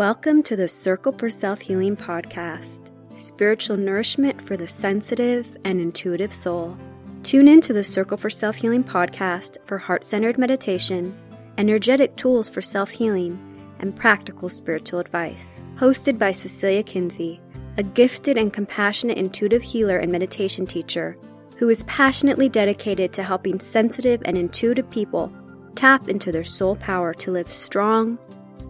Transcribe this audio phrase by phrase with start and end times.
[0.00, 6.32] Welcome to the Circle for Self Healing podcast, spiritual nourishment for the sensitive and intuitive
[6.32, 6.74] soul.
[7.22, 11.14] Tune in to the Circle for Self Healing podcast for heart centered meditation,
[11.58, 13.38] energetic tools for self healing,
[13.80, 15.62] and practical spiritual advice.
[15.76, 17.38] Hosted by Cecilia Kinsey,
[17.76, 21.18] a gifted and compassionate intuitive healer and meditation teacher
[21.58, 25.30] who is passionately dedicated to helping sensitive and intuitive people
[25.74, 28.18] tap into their soul power to live strong,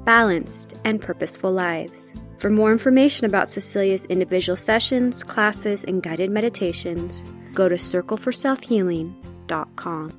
[0.05, 2.13] balanced, and purposeful lives.
[2.39, 10.13] For more information about Cecilia's individual sessions, classes, and guided meditations, go to circleforselfhealing.com.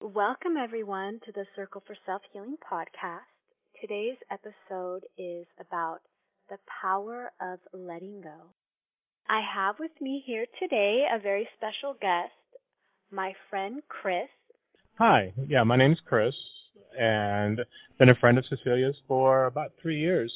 [0.00, 3.20] Welcome, everyone, to the Circle for Self Healing podcast.
[3.80, 6.00] Today's episode is about
[6.48, 8.50] the power of letting go.
[9.28, 12.32] I have with me here today a very special guest,
[13.10, 14.28] my friend Chris.
[14.98, 16.34] Hi, yeah, my name's Chris
[16.98, 17.60] and
[17.98, 20.32] been a friend of Cecilia's for about three years.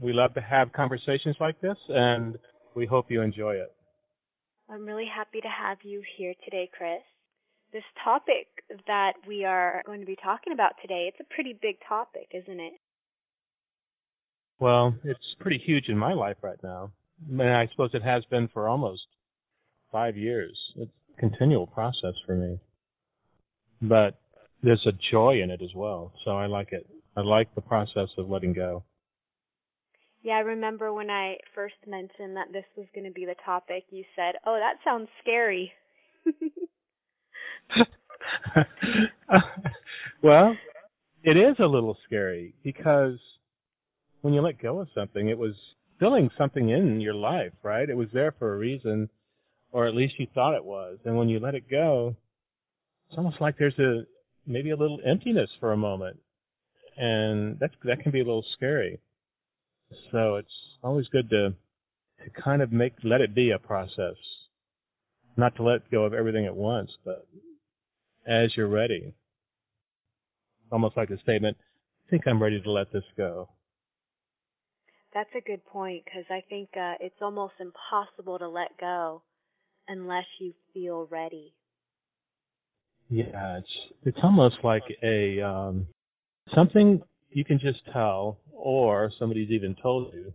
[0.00, 2.38] We love to have conversations like this, and
[2.74, 3.72] we hope you enjoy it.
[4.68, 7.00] I'm really happy to have you here today, Chris.
[7.72, 8.46] This topic
[8.86, 12.60] that we are going to be talking about today, it's a pretty big topic, isn't
[12.60, 12.74] it?
[14.60, 16.92] Well, it's pretty huge in my life right now.
[17.28, 19.02] And I suppose it has been for almost
[19.90, 20.56] five years.
[20.76, 22.58] It's a continual process for me.
[23.82, 24.20] But
[24.62, 26.12] there's a joy in it as well.
[26.24, 26.86] So I like it.
[27.16, 28.84] I like the process of letting go.
[30.22, 33.84] Yeah, I remember when I first mentioned that this was going to be the topic,
[33.90, 35.72] you said, "Oh, that sounds scary."
[40.22, 40.54] well,
[41.22, 43.18] it is a little scary because
[44.20, 45.54] when you let go of something, it was
[45.98, 47.88] filling something in your life, right?
[47.88, 49.08] It was there for a reason,
[49.72, 50.98] or at least you thought it was.
[51.04, 52.14] And when you let it go,
[53.08, 54.02] it's almost like there's a
[54.46, 56.18] maybe a little emptiness for a moment,
[56.96, 59.00] and that that can be a little scary.
[60.12, 60.48] So it's
[60.82, 61.50] always good to
[62.24, 64.16] to kind of make let it be a process,
[65.36, 67.26] not to let go of everything at once, but
[68.26, 69.14] as you're ready.
[70.70, 71.56] Almost like a statement,
[72.06, 73.48] I think I'm ready to let this go.
[75.12, 79.22] That's a good point because I think uh, it's almost impossible to let go
[79.88, 81.52] unless you feel ready.
[83.10, 85.88] Yeah, it's it's almost like a um,
[86.54, 90.32] something you can just tell, or somebody's even told you.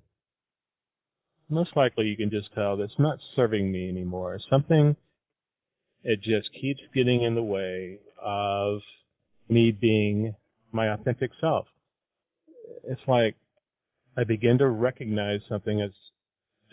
[1.49, 4.39] Most likely, you can just tell that's not serving me anymore.
[4.49, 4.97] Something
[6.03, 8.79] it just keeps getting in the way of
[9.47, 10.35] me being
[10.71, 11.67] my authentic self.
[12.83, 13.35] It's like
[14.17, 15.91] I begin to recognize something as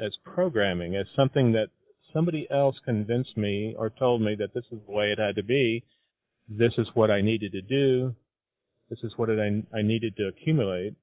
[0.05, 1.69] as programming, as something that
[2.13, 5.43] somebody else convinced me or told me that this is the way it had to
[5.43, 5.85] be.
[6.49, 8.15] This is what I needed to do.
[8.91, 10.95] This is what I, I needed to accumulate.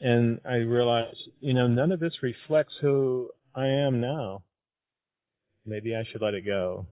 [0.00, 4.42] And I realized, you know, none of this reflects who I am now.
[5.64, 6.86] Maybe I should let it go.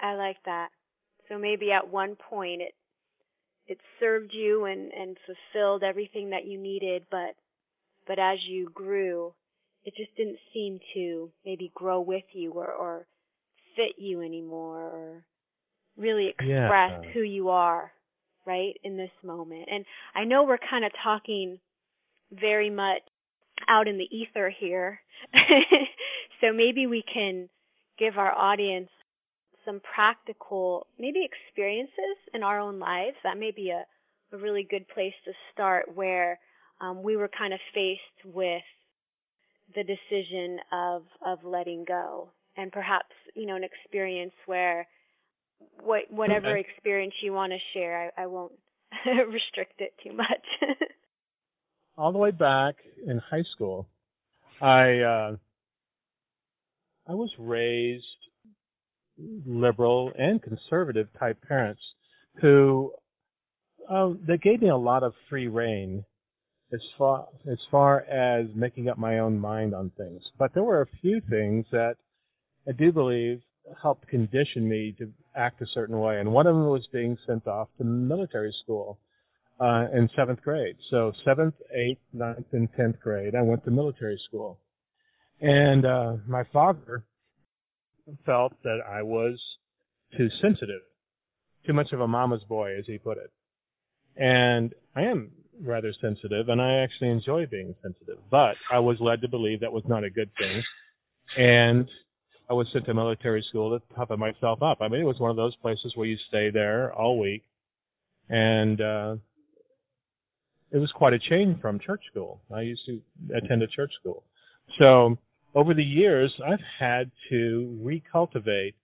[0.00, 0.70] I like that.
[1.28, 2.74] So maybe at one point it
[3.66, 7.36] it served you and and fulfilled everything that you needed, but
[8.06, 9.32] but as you grew,
[9.84, 13.06] it just didn't seem to maybe grow with you or, or
[13.76, 15.24] fit you anymore or
[15.96, 17.00] really express yeah.
[17.12, 17.92] who you are,
[18.46, 19.68] right, in this moment.
[19.70, 21.58] And I know we're kind of talking
[22.32, 23.02] very much
[23.68, 25.00] out in the ether here.
[26.40, 27.48] so maybe we can
[27.98, 28.88] give our audience
[29.64, 33.16] some practical, maybe experiences in our own lives.
[33.24, 33.84] That may be a,
[34.34, 36.38] a really good place to start where
[36.80, 38.62] um, we were kind of faced with
[39.74, 44.86] the decision of of letting go and perhaps you know an experience where
[45.82, 46.60] what whatever okay.
[46.68, 48.52] experience you want to share I, I won't
[49.06, 50.46] restrict it too much
[51.96, 52.76] all the way back
[53.06, 53.86] in high school
[54.60, 55.36] i uh
[57.08, 58.04] i was raised
[59.46, 61.80] liberal and conservative type parents
[62.40, 62.92] who
[63.90, 66.04] uh, they gave me a lot of free rein
[66.72, 70.22] as far as far as making up my own mind on things.
[70.38, 71.96] But there were a few things that
[72.68, 73.40] I do believe
[73.82, 77.46] helped condition me to act a certain way, and one of them was being sent
[77.46, 78.98] off to military school
[79.60, 80.76] uh, in seventh grade.
[80.90, 84.58] So seventh, eighth, ninth, and tenth grade, I went to military school,
[85.40, 87.04] and uh, my father
[88.26, 89.38] felt that I was
[90.16, 90.82] too sensitive,
[91.66, 93.30] too much of a mama's boy, as he put it.
[94.16, 95.30] And I am
[95.62, 98.18] rather sensitive, and I actually enjoy being sensitive.
[98.30, 100.62] But I was led to believe that was not a good thing,
[101.36, 101.88] and
[102.48, 104.78] I was sent to military school to toughen myself up.
[104.80, 107.44] I mean, it was one of those places where you stay there all week,
[108.28, 109.16] and uh,
[110.72, 112.40] it was quite a change from church school.
[112.54, 113.00] I used to
[113.36, 114.24] attend a church school.
[114.78, 115.16] So
[115.54, 118.74] over the years, I've had to recultivate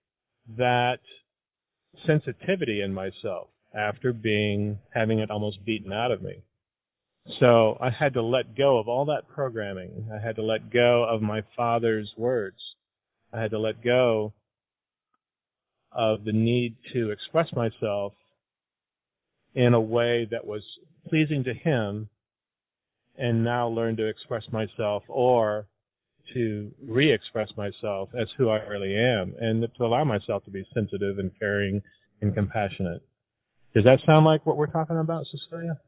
[0.57, 0.99] that
[2.05, 6.41] sensitivity in myself after being having it almost beaten out of me.
[7.39, 10.09] So I had to let go of all that programming.
[10.13, 12.57] I had to let go of my father's words.
[13.33, 14.33] I had to let go
[15.91, 18.13] of the need to express myself
[19.55, 20.61] in a way that was
[21.09, 22.09] pleasing to him
[23.17, 25.65] and now learn to express myself or
[26.33, 31.19] to re-express myself as who I really am and to allow myself to be sensitive
[31.19, 31.81] and caring
[32.21, 33.01] and compassionate.
[33.73, 35.79] Does that sound like what we're talking about, Cecilia?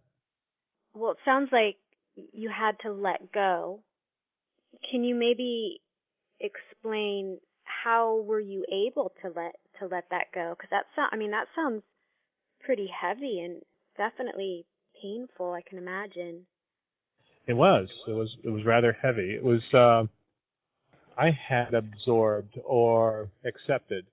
[0.99, 1.77] Well, it sounds like
[2.33, 3.79] you had to let go.
[4.91, 5.79] Can you maybe
[6.41, 10.55] explain how were you able to let to let that go?
[10.57, 11.83] Because that sound, I mean, that sounds
[12.59, 13.61] pretty heavy and
[13.95, 14.65] definitely
[15.01, 15.53] painful.
[15.53, 16.45] I can imagine.
[17.47, 17.87] It was.
[18.05, 18.35] It was.
[18.43, 19.35] It was rather heavy.
[19.35, 19.61] It was.
[19.73, 20.03] Uh,
[21.17, 24.05] I had absorbed or accepted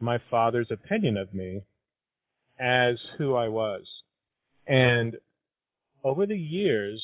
[0.00, 1.62] my father's opinion of me
[2.58, 3.84] as who I was,
[4.66, 5.16] and
[6.04, 7.02] over the years,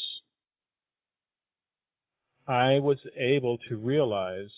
[2.47, 4.51] I was able to realize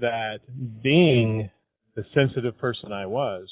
[0.00, 0.38] that
[0.82, 1.50] being
[1.94, 3.48] the sensitive person I was,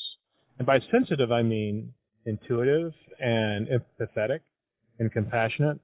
[0.59, 1.95] and by sensitive I mean
[2.27, 4.41] intuitive and empathetic
[4.99, 5.79] and compassionate,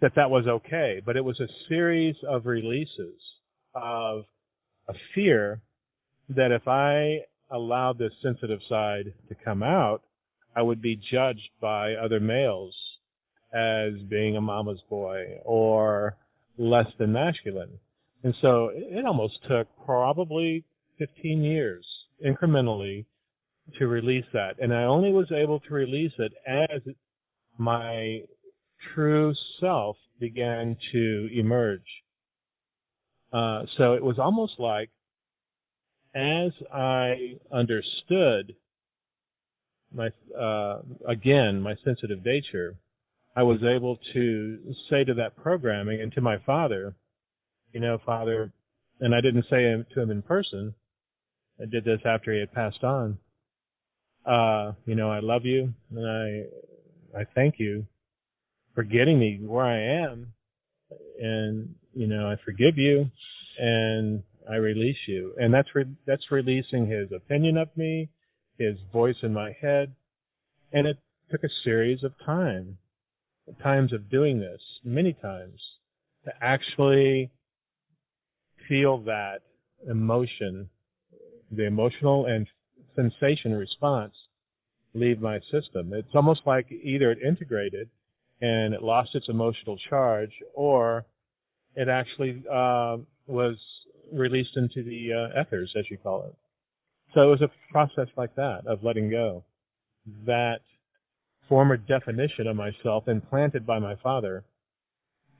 [0.00, 1.00] that that was okay.
[1.04, 3.20] But it was a series of releases
[3.74, 4.24] of
[4.88, 5.60] a fear
[6.30, 7.20] that if I
[7.50, 10.02] allowed this sensitive side to come out,
[10.56, 12.74] I would be judged by other males
[13.52, 16.16] as being a mama's boy or
[16.58, 17.78] less than masculine.
[18.22, 20.64] And so it almost took probably
[20.98, 21.84] 15 years
[22.24, 23.04] incrementally
[23.78, 24.54] to release that.
[24.60, 26.80] And I only was able to release it as
[27.58, 28.22] my
[28.94, 31.80] true self began to emerge.
[33.32, 34.90] Uh, so it was almost like
[36.14, 38.54] as I understood
[39.94, 40.08] my
[40.38, 42.76] uh, again my sensitive nature,
[43.36, 44.58] I was able to
[44.90, 46.94] say to that programming and to my father,
[47.72, 48.52] you know, Father,
[49.00, 50.74] and I didn't say it to him in person.
[51.60, 53.18] I did this after he had passed on.
[54.26, 56.06] Uh, you know, I love you and
[57.14, 57.86] I I thank you
[58.74, 60.32] for getting me where I am,
[61.20, 63.10] and you know, I forgive you
[63.58, 68.08] and I release you, and that's re- that's releasing his opinion of me
[68.58, 69.94] his voice in my head.
[70.72, 70.98] And it
[71.30, 72.78] took a series of time,
[73.62, 75.60] times of doing this, many times,
[76.24, 77.30] to actually
[78.68, 79.40] feel that
[79.88, 80.68] emotion,
[81.50, 82.46] the emotional and
[82.96, 84.14] sensation response
[84.94, 85.92] leave my system.
[85.92, 87.88] It's almost like either it integrated
[88.40, 91.04] and it lost its emotional charge or
[91.74, 93.56] it actually uh, was
[94.12, 96.34] released into the uh, ethers, as you call it.
[97.14, 99.44] So it was a process like that of letting go.
[100.26, 100.58] That
[101.48, 104.44] former definition of myself implanted by my father,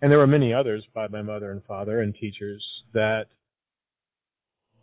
[0.00, 3.25] and there were many others by my mother and father and teachers that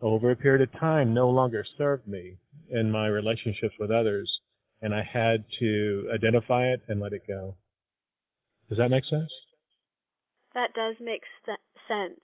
[0.01, 2.37] over a period of time no longer served me
[2.69, 4.29] in my relationships with others,
[4.81, 7.55] and I had to identify it and let it go.
[8.67, 9.31] Does that make sense?
[10.55, 11.21] That does make
[11.87, 12.19] sense.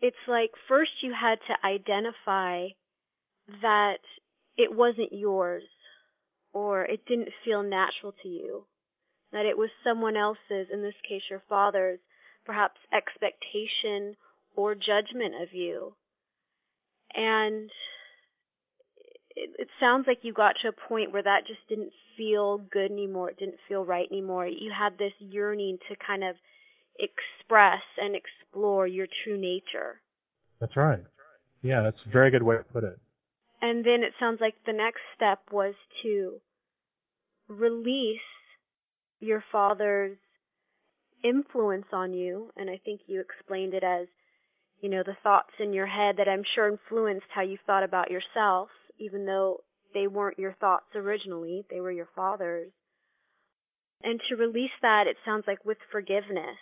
[0.00, 2.68] It's like first you had to identify
[3.62, 3.98] that
[4.56, 5.64] it wasn't yours
[6.52, 8.64] or it didn't feel natural to you,
[9.32, 11.98] that it was someone else's, in this case your father's,
[12.46, 14.16] perhaps expectation
[14.54, 15.94] or judgment of you.
[17.14, 17.70] And
[19.36, 22.90] it, it sounds like you got to a point where that just didn't feel good
[22.90, 23.30] anymore.
[23.30, 24.46] It didn't feel right anymore.
[24.46, 26.36] You had this yearning to kind of
[26.98, 30.00] express and explore your true nature.
[30.60, 31.02] That's right.
[31.62, 32.98] Yeah, that's a very good way to put it.
[33.64, 36.34] And then it sounds like the next step was to
[37.48, 38.18] release
[39.20, 40.18] your father's
[41.24, 42.50] influence on you.
[42.58, 44.06] And I think you explained it as,
[44.82, 48.10] you know, the thoughts in your head that I'm sure influenced how you thought about
[48.10, 48.68] yourself,
[48.98, 49.60] even though
[49.94, 52.70] they weren't your thoughts originally, they were your father's.
[54.02, 56.60] And to release that, it sounds like with forgiveness.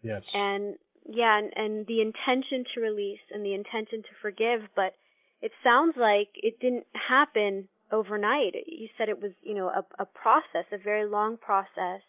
[0.00, 0.22] Yes.
[0.32, 4.94] And yeah, and, and the intention to release and the intention to forgive, but
[5.40, 8.54] it sounds like it didn't happen overnight.
[8.66, 12.00] You said it was, you know, a, a process, a very long process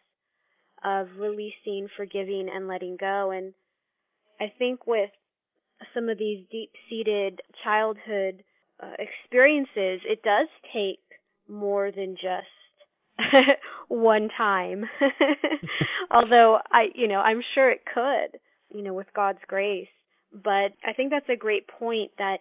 [0.83, 3.31] of releasing, forgiving, and letting go.
[3.31, 3.53] And
[4.39, 5.09] I think with
[5.93, 8.43] some of these deep-seated childhood
[8.81, 11.00] uh, experiences, it does take
[11.48, 12.48] more than just
[13.88, 14.86] one time.
[16.12, 18.39] Although I, you know, I'm sure it could,
[18.75, 19.88] you know, with God's grace.
[20.31, 22.38] But I think that's a great point that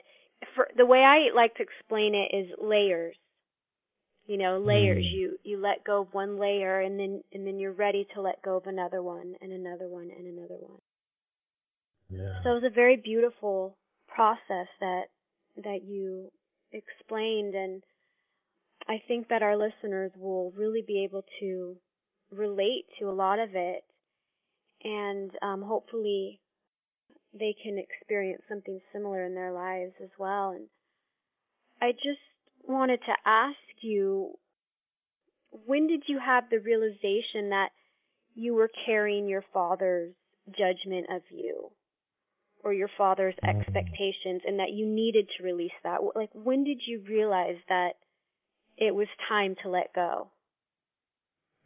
[0.55, 3.17] for the way I like to explain it is layers.
[4.27, 5.05] You know, layers.
[5.05, 5.13] Mm.
[5.13, 8.43] You you let go of one layer and then and then you're ready to let
[8.43, 10.81] go of another one and another one and another one.
[12.11, 12.43] Yeah.
[12.43, 13.77] So it was a very beautiful
[14.07, 15.05] process that
[15.63, 16.31] that you
[16.73, 17.83] explained and
[18.89, 21.77] I think that our listeners will really be able to
[22.31, 23.85] relate to a lot of it
[24.85, 26.41] and um, hopefully
[27.33, 30.51] they can experience something similar in their lives as well.
[30.51, 30.69] And
[31.81, 32.21] I just
[32.67, 34.39] wanted to ask you
[35.51, 37.71] when did you have the realization that
[38.35, 40.15] you were carrying your father's
[40.51, 41.71] judgment of you
[42.65, 43.61] or your father's Mm.
[43.61, 46.01] expectations and that you needed to release that?
[46.15, 47.97] Like, when did you realize that
[48.77, 50.31] it was time to let go?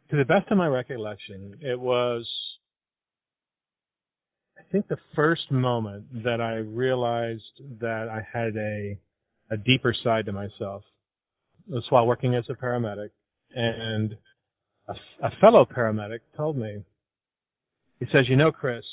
[0.09, 2.27] To the best of my recollection, it was,
[4.63, 7.41] I think, the first moment that I realized
[7.79, 8.97] that I had a
[9.51, 10.83] a deeper side to myself.
[11.67, 13.09] Was while working as a paramedic,
[13.55, 14.17] and
[14.87, 14.93] a,
[15.25, 16.83] a fellow paramedic told me,
[17.99, 18.83] he says, "You know, Chris,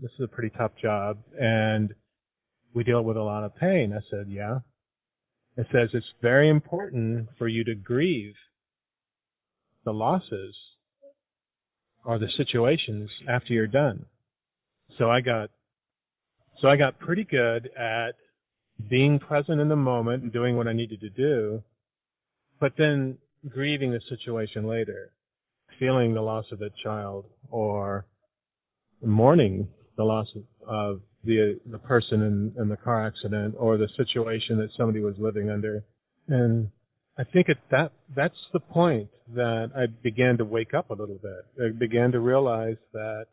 [0.00, 1.94] this is a pretty tough job, and
[2.74, 4.60] we deal with a lot of pain." I said, "Yeah."
[5.56, 8.34] It says it's very important for you to grieve
[9.84, 10.56] the losses
[12.04, 14.06] or the situations after you're done.
[14.98, 15.50] So I got
[16.60, 18.12] so I got pretty good at
[18.88, 21.62] being present in the moment and doing what I needed to do,
[22.60, 25.12] but then grieving the situation later,
[25.78, 28.06] feeling the loss of a child or
[29.02, 33.88] mourning the loss of, of the the person in, in the car accident or the
[33.96, 35.82] situation that somebody was living under.
[36.28, 36.68] And
[37.18, 41.18] I think at that that's the point that I began to wake up a little
[41.20, 41.64] bit.
[41.64, 43.26] I began to realize that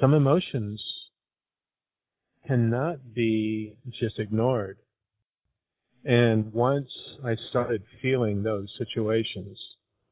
[0.00, 0.80] some emotions
[2.46, 4.78] cannot be just ignored.
[6.04, 6.88] And once
[7.24, 9.58] I started feeling those situations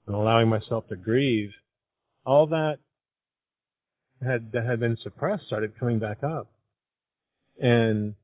[0.06, 1.50] and allowing myself to grieve,
[2.26, 2.78] all that
[4.22, 6.48] had that had been suppressed started coming back up.
[7.60, 8.14] And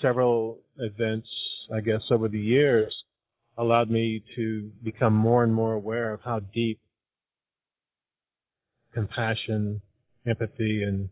[0.00, 1.28] several events,
[1.74, 2.94] I guess, over the years
[3.56, 6.78] allowed me to become more and more aware of how deep
[8.94, 9.82] compassion,
[10.26, 11.08] empathy, and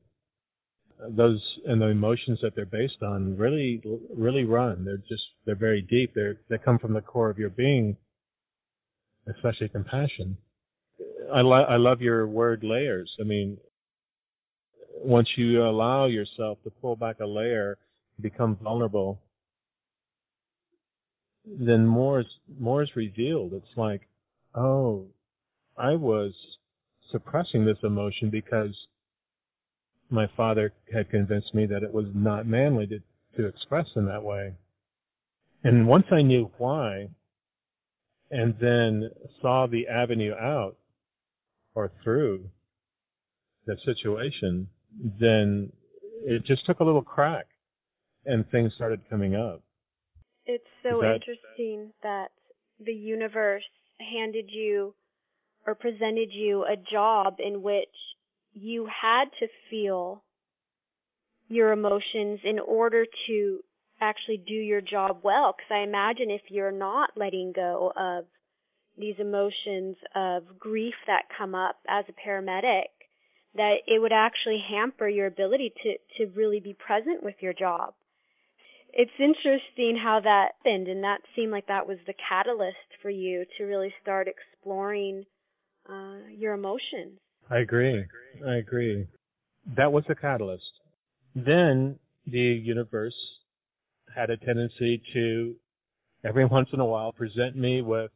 [1.10, 3.82] those and the emotions that they're based on really
[4.16, 4.84] really run.
[4.84, 6.12] They're just they're very deep.
[6.14, 7.96] They're they come from the core of your being,
[9.28, 10.38] especially compassion.
[11.32, 13.10] I lo- I love your word layers.
[13.20, 13.58] I mean,
[15.02, 17.78] once you allow yourself to pull back a layer,
[18.20, 19.20] become vulnerable,
[21.44, 22.26] then more is
[22.58, 23.52] more is revealed.
[23.52, 24.02] It's like,
[24.54, 25.06] oh,
[25.76, 26.32] I was
[27.12, 28.74] suppressing this emotion because
[30.10, 32.98] my father had convinced me that it was not manly to,
[33.36, 34.54] to express in that way.
[35.64, 37.08] And once I knew why,
[38.30, 39.10] and then
[39.40, 40.76] saw the avenue out
[41.74, 42.48] or through
[43.66, 44.68] the situation,
[45.20, 45.72] then
[46.24, 47.46] it just took a little crack
[48.24, 49.62] and things started coming up.
[50.46, 52.32] It's so That- interesting that
[52.78, 53.64] the universe
[53.98, 54.94] handed you
[55.66, 57.88] or presented you a job in which
[58.56, 60.22] you had to feel
[61.48, 63.60] your emotions in order to
[64.00, 65.54] actually do your job well.
[65.56, 68.24] Because I imagine if you're not letting go of
[68.98, 72.88] these emotions of grief that come up as a paramedic,
[73.54, 77.92] that it would actually hamper your ability to, to really be present with your job.
[78.92, 83.44] It's interesting how that happened, and that seemed like that was the catalyst for you
[83.58, 85.24] to really start exploring
[85.88, 87.20] uh, your emotions.
[87.50, 88.04] I agree.
[88.46, 89.06] I agree.
[89.76, 90.64] That was the catalyst.
[91.34, 93.14] Then the universe
[94.14, 95.54] had a tendency to
[96.24, 98.10] every once in a while present me with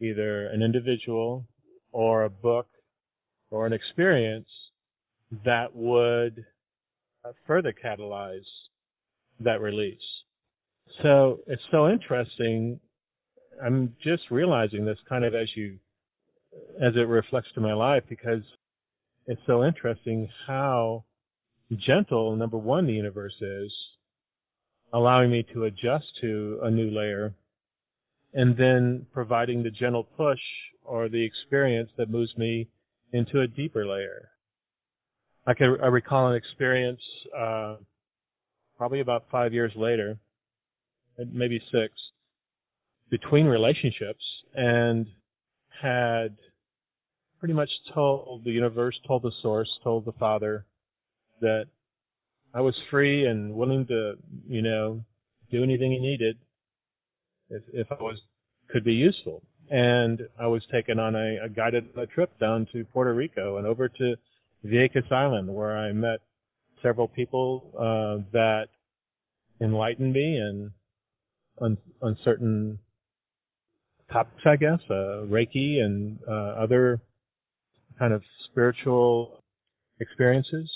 [0.00, 1.44] either an individual
[1.90, 2.68] or a book
[3.50, 4.48] or an experience
[5.44, 6.44] that would
[7.24, 8.40] uh, further catalyze
[9.40, 9.98] that release.
[11.02, 12.78] So it's so interesting.
[13.64, 15.78] I'm just realizing this kind of as you
[16.82, 18.42] as it reflects to my life because
[19.26, 21.04] it's so interesting how
[21.86, 23.72] gentle number one the universe is
[24.92, 27.34] allowing me to adjust to a new layer
[28.32, 30.38] and then providing the gentle push
[30.82, 32.68] or the experience that moves me
[33.12, 34.30] into a deeper layer.
[35.46, 37.00] I, I recall an experience
[37.36, 37.76] uh,
[38.76, 40.18] probably about five years later
[41.32, 41.92] maybe six
[43.10, 44.22] between relationships
[44.54, 45.06] and
[45.80, 46.36] had
[47.38, 50.64] pretty much told the universe, told the source, told the Father
[51.40, 51.66] that
[52.54, 54.14] I was free and willing to,
[54.48, 55.04] you know,
[55.50, 56.36] do anything he needed
[57.50, 58.18] if if I was
[58.70, 59.42] could be useful.
[59.70, 63.66] And I was taken on a, a guided a trip down to Puerto Rico and
[63.66, 64.16] over to
[64.64, 66.20] Vieques Island where I met
[66.82, 68.68] several people uh, that
[69.60, 70.70] enlightened me and
[71.60, 72.78] on on certain
[74.12, 77.00] topics, I guess, uh, Reiki and uh, other
[77.98, 79.42] kind of spiritual
[80.00, 80.70] experiences,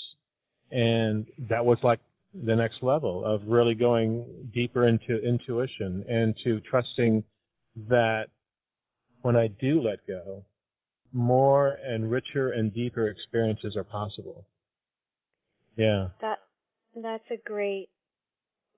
[0.71, 1.99] and that was like
[2.33, 7.23] the next level of really going deeper into intuition and to trusting
[7.89, 8.25] that
[9.21, 10.43] when I do let go,
[11.13, 14.45] more and richer and deeper experiences are possible.
[15.77, 16.07] Yeah.
[16.21, 16.39] That
[16.95, 17.89] that's a great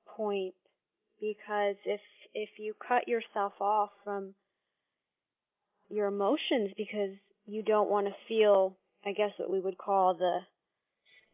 [0.05, 0.53] point
[1.19, 2.01] because if
[2.33, 4.33] if you cut yourself off from
[5.89, 7.11] your emotions because
[7.45, 8.75] you don't want to feel
[9.05, 10.39] I guess what we would call the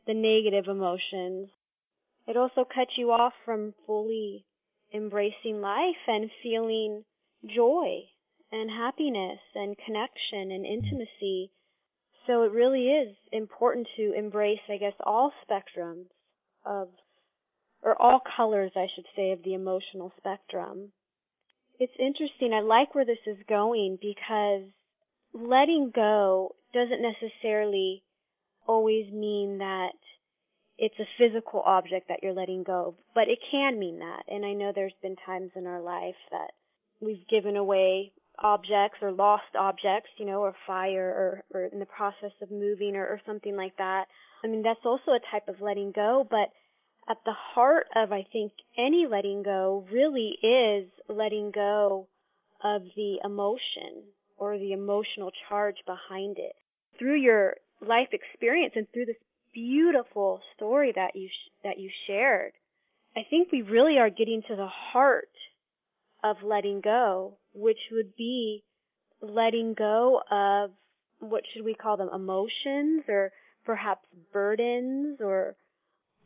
[0.07, 1.49] the negative emotions
[2.27, 4.45] it also cuts you off from fully
[4.93, 7.03] embracing life and feeling
[7.45, 8.01] joy
[8.51, 11.51] and happiness and connection and intimacy
[12.27, 16.07] so it really is important to embrace I guess all spectrums
[16.65, 16.89] of
[17.83, 20.91] or all colors, I should say, of the emotional spectrum.
[21.81, 22.53] It's interesting.
[22.53, 24.69] I like where this is going because
[25.33, 28.03] letting go doesn't necessarily
[28.67, 29.97] always mean that
[30.77, 34.21] it's a physical object that you're letting go, but it can mean that.
[34.27, 36.51] And I know there's been times in our life that
[36.99, 41.87] we've given away objects or lost objects, you know, or fire or, or in the
[41.87, 44.05] process of moving or, or something like that.
[44.43, 46.49] I mean, that's also a type of letting go, but
[47.11, 52.07] at the heart of, I think, any letting go really is letting go
[52.63, 54.03] of the emotion
[54.37, 56.55] or the emotional charge behind it.
[56.97, 59.17] Through your life experience and through this
[59.53, 62.53] beautiful story that you sh- that you shared,
[63.15, 65.35] I think we really are getting to the heart
[66.23, 68.63] of letting go, which would be
[69.21, 70.71] letting go of
[71.19, 73.31] what should we call them emotions or
[73.65, 75.55] perhaps burdens or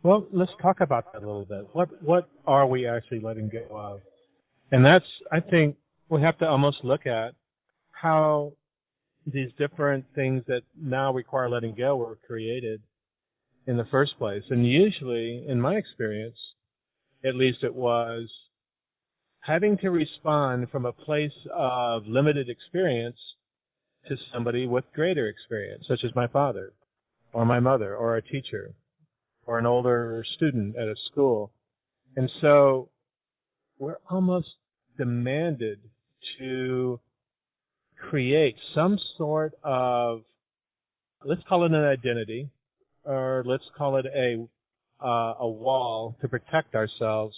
[0.06, 1.68] well, let's talk about that a little bit.
[1.74, 4.02] What what are we actually letting go of?
[4.72, 5.78] And that's I think
[6.10, 7.34] we have to almost look at
[7.92, 8.54] how
[9.26, 12.84] these different things that now require letting go were created
[13.66, 14.44] in the first place.
[14.52, 16.38] And usually, in my experience,
[17.26, 18.30] at least it was
[19.40, 23.18] having to respond from a place of limited experience
[24.08, 26.74] to somebody with greater experience, such as my father
[27.34, 28.76] or my mother or a teacher
[29.46, 31.52] or an older student at a school.
[32.16, 32.90] And so
[33.78, 34.48] we're almost
[34.98, 35.80] demanded
[36.40, 37.00] to
[38.10, 40.22] create some sort of,
[41.24, 42.50] let's call it an identity,
[43.04, 44.46] or let's call it a,
[45.04, 47.36] uh, a wall to protect ourselves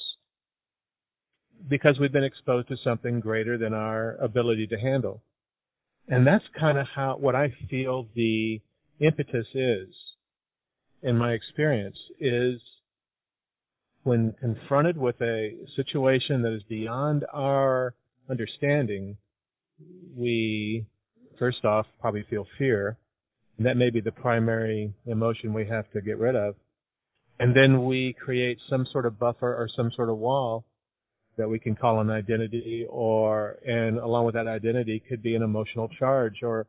[1.69, 5.21] because we've been exposed to something greater than our ability to handle.
[6.07, 8.61] And that's kind of how, what I feel the
[8.99, 9.87] impetus is
[11.01, 12.59] in my experience, is
[14.03, 17.93] when confronted with a situation that is beyond our
[18.29, 19.17] understanding,
[20.15, 20.85] we
[21.37, 22.97] first off probably feel fear.
[23.57, 26.55] And that may be the primary emotion we have to get rid of.
[27.39, 30.65] And then we create some sort of buffer or some sort of wall
[31.37, 35.43] that we can call an identity or, and along with that identity could be an
[35.43, 36.65] emotional charge or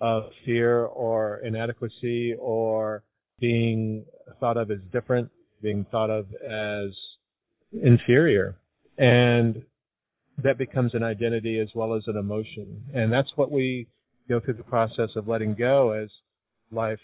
[0.00, 3.02] of fear or inadequacy or
[3.40, 4.04] being
[4.38, 5.30] thought of as different,
[5.62, 6.90] being thought of as
[7.72, 8.56] inferior.
[8.98, 9.62] And
[10.42, 12.82] that becomes an identity as well as an emotion.
[12.94, 13.88] And that's what we
[14.28, 16.08] go through the process of letting go as
[16.70, 17.00] life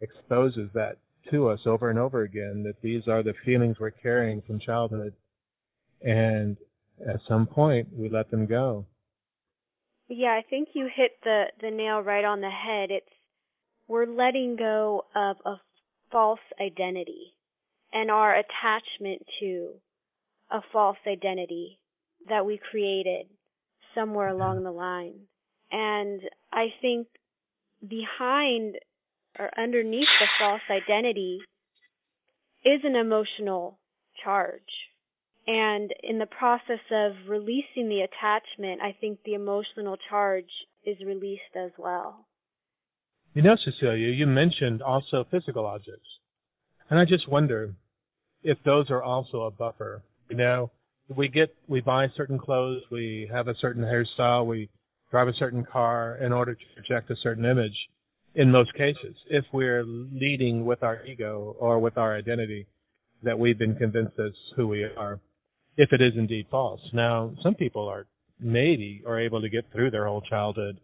[0.00, 0.96] exposes that
[1.30, 5.14] to us over and over again, that these are the feelings we're carrying from childhood.
[6.02, 6.56] And
[7.06, 8.86] at some point we let them go.
[10.08, 12.90] Yeah, I think you hit the, the nail right on the head.
[12.90, 13.06] It's
[13.90, 15.56] we're letting go of a
[16.12, 17.34] false identity
[17.92, 19.70] and our attachment to
[20.48, 21.80] a false identity
[22.28, 23.26] that we created
[23.92, 25.14] somewhere along the line.
[25.72, 26.20] And
[26.52, 27.08] I think
[27.80, 28.76] behind
[29.36, 31.40] or underneath the false identity
[32.64, 33.80] is an emotional
[34.22, 34.60] charge.
[35.48, 40.50] And in the process of releasing the attachment, I think the emotional charge
[40.84, 42.26] is released as well.
[43.34, 46.08] You know, Cecilia, you mentioned also physical objects.
[46.88, 47.74] And I just wonder
[48.42, 50.02] if those are also a buffer.
[50.28, 50.70] You know,
[51.14, 54.68] we get, we buy certain clothes, we have a certain hairstyle, we
[55.10, 57.76] drive a certain car in order to project a certain image
[58.34, 62.66] in most cases, if we're leading with our ego or with our identity
[63.22, 65.18] that we've been convinced as who we are,
[65.76, 66.80] if it is indeed false.
[66.92, 68.06] Now, some people are
[68.38, 70.78] maybe are able to get through their whole childhood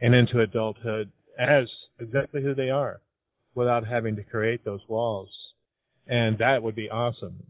[0.00, 1.66] and into adulthood as
[2.02, 3.00] exactly who they are
[3.54, 5.28] without having to create those walls.
[6.06, 7.44] And that would be awesome.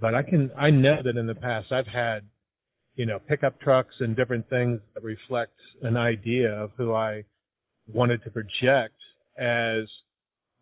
[0.00, 2.22] But I can, I know that in the past I've had,
[2.96, 7.24] you know, pickup trucks and different things that reflect an idea of who I
[7.92, 8.94] wanted to project
[9.38, 9.84] as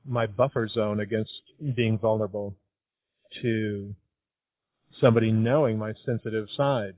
[0.06, 1.30] my buffer zone against
[1.76, 2.54] being vulnerable
[3.42, 3.94] to
[5.00, 6.94] somebody knowing my sensitive side.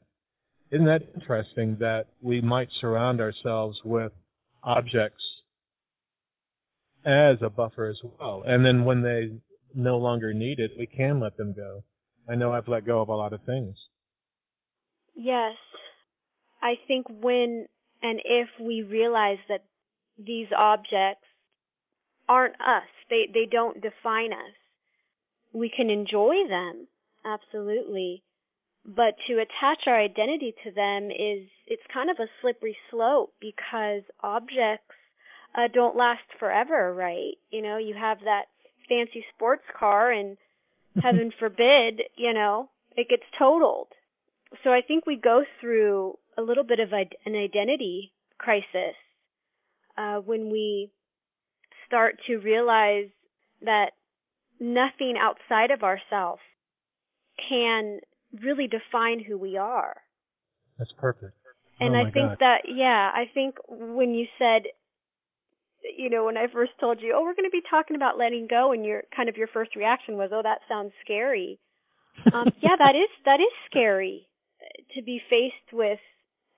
[0.71, 4.13] Isn't that interesting that we might surround ourselves with
[4.63, 5.23] objects
[7.05, 8.43] as a buffer as well?
[8.47, 9.33] And then when they
[9.75, 11.85] no longer need it, we can let them go.
[12.29, 13.77] I know I've let go of a lot of things.
[15.15, 15.57] Yes.
[16.63, 17.67] I think when
[18.03, 19.65] and if we realize that
[20.19, 21.27] these objects
[22.29, 22.89] aren't us.
[23.11, 24.55] They they don't define us.
[25.53, 26.89] We can enjoy them,
[27.25, 28.23] absolutely.
[28.85, 34.03] But to attach our identity to them is it's kind of a slippery slope because
[34.23, 34.95] objects
[35.55, 37.35] uh, don't last forever, right?
[37.51, 38.45] You know, you have that
[38.89, 40.37] fancy sports car and
[41.03, 43.89] heaven forbid, you know, it gets totaled.
[44.63, 48.95] So I think we go through a little bit of an identity crisis
[49.97, 50.91] uh, when we
[51.87, 53.09] start to realize
[53.63, 53.91] that
[54.61, 56.41] nothing outside of ourselves
[57.49, 58.01] can
[58.43, 59.97] really define who we are.
[60.79, 61.35] That's perfect.
[61.81, 62.37] And oh I think God.
[62.41, 64.63] that, yeah, I think when you said,
[65.97, 68.47] you know, when I first told you, oh, we're going to be talking about letting
[68.49, 71.59] go, and your kind of your first reaction was, oh, that sounds scary.
[72.33, 74.27] Um, yeah, that is that is scary
[74.95, 75.99] to be faced with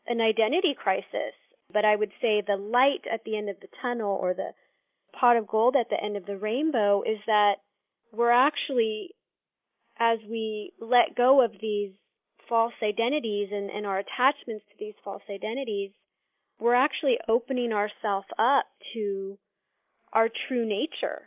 [0.06, 1.34] an identity crisis.
[1.72, 4.50] But I would say the light at the end of the tunnel or the
[5.18, 7.54] pot of gold at the end of the rainbow is that
[8.12, 9.10] we're actually,
[9.98, 11.90] as we let go of these
[12.48, 15.90] false identities and, and our attachments to these false identities,
[16.58, 19.38] we're actually opening ourselves up to
[20.12, 21.22] our true nature,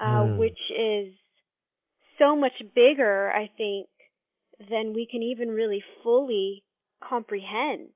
[0.00, 0.38] uh, mm.
[0.38, 1.12] which is
[2.18, 3.88] so much bigger, I think,
[4.70, 6.64] than we can even really fully
[7.06, 7.90] comprehend.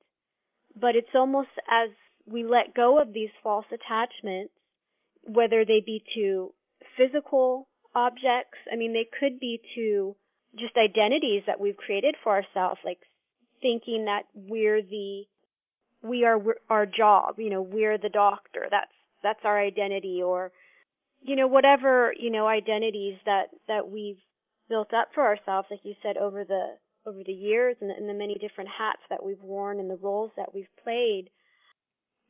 [0.79, 1.91] But it's almost as
[2.27, 4.53] we let go of these false attachments,
[5.25, 6.53] whether they be to
[6.97, 10.17] physical objects, I mean, they could be to
[10.59, 12.99] just identities that we've created for ourselves, like
[13.61, 15.25] thinking that we're the,
[16.03, 18.91] we are our job, you know, we're the doctor, that's,
[19.23, 20.53] that's our identity, or,
[21.21, 24.19] you know, whatever, you know, identities that, that we've
[24.69, 28.09] built up for ourselves, like you said, over the over the years and the, and
[28.09, 31.31] the many different hats that we've worn and the roles that we've played.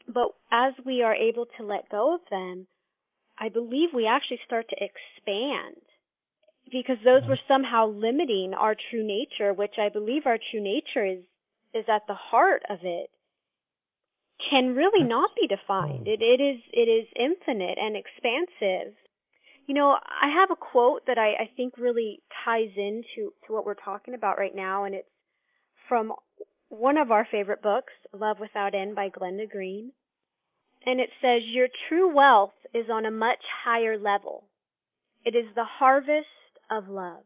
[0.08, 2.66] But as we are able to let go of them,
[3.38, 5.76] I believe we actually start to expand
[6.70, 11.18] because those were somehow limiting our true nature, which I believe our true nature is
[11.74, 13.10] is at the heart of it
[14.50, 16.08] can really not be defined.
[16.08, 18.94] It it is it is infinite and expansive
[19.66, 23.64] you know, I have a quote that I, I think really ties into to what
[23.64, 25.08] we're talking about right now, and it's
[25.88, 26.12] from
[26.68, 29.92] one of our favorite books, Love Without End by Glenda Green.
[30.84, 34.44] And it says, Your true wealth is on a much higher level.
[35.24, 36.26] It is the harvest
[36.70, 37.22] of love.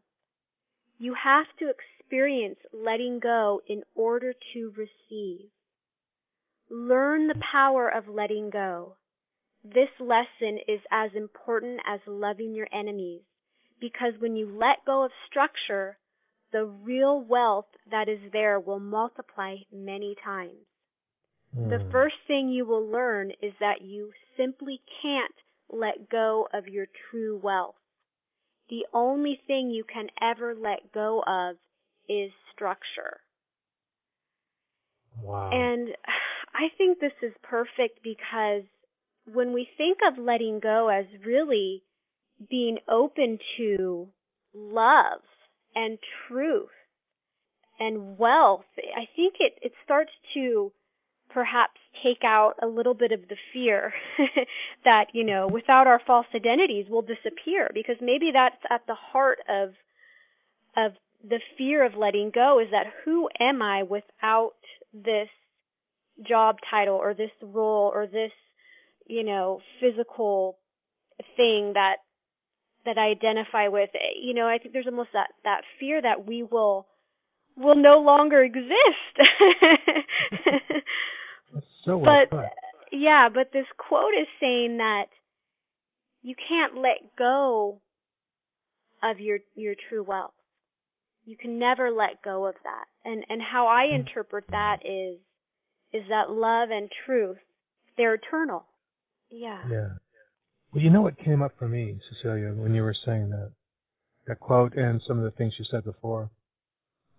[0.99, 5.49] You have to experience letting go in order to receive.
[6.69, 8.97] Learn the power of letting go
[9.73, 13.21] this lesson is as important as loving your enemies
[13.79, 15.97] because when you let go of structure,
[16.51, 20.65] the real wealth that is there will multiply many times.
[21.55, 21.69] Mm.
[21.69, 21.91] The hmm.
[21.91, 25.33] first thing you will learn is that you simply can't
[25.69, 27.75] let go of your true wealth.
[28.69, 31.55] The only thing you can ever let go of
[32.09, 33.19] is structure.
[35.21, 35.49] Wow.
[35.51, 35.89] And
[36.57, 38.63] I think this is perfect because
[39.31, 41.83] when we think of letting go as really
[42.49, 44.07] being open to
[44.55, 45.21] love
[45.75, 46.69] and truth
[47.79, 50.71] and wealth, I think it, it starts to
[51.29, 53.93] perhaps take out a little bit of the fear
[54.83, 59.39] that, you know, without our false identities will disappear because maybe that's at the heart
[59.47, 59.73] of
[60.75, 60.93] of
[61.27, 64.53] the fear of letting go is that who am I without
[64.93, 65.29] this
[66.27, 68.31] job title or this role or this
[69.07, 70.57] you know, physical
[71.35, 71.97] thing that
[72.85, 73.89] that I identify with.
[74.21, 76.87] You know, I think there's almost that that fear that we will
[77.55, 78.73] will no longer exist.
[81.85, 82.45] So well but put.
[82.91, 85.05] yeah, but this quote is saying that
[86.21, 87.79] you can't let go
[89.01, 90.33] of your your true wealth.
[91.25, 92.85] You can never let go of that.
[93.05, 93.95] And and how I Hmm.
[93.95, 95.19] interpret that is
[95.93, 97.37] is that love and truth
[97.97, 98.65] they're eternal.
[99.29, 99.61] Yeah.
[99.69, 99.89] Yeah.
[100.71, 103.51] Well, you know what came up for me, Cecilia, when you were saying that,
[104.27, 106.29] that quote and some of the things you said before,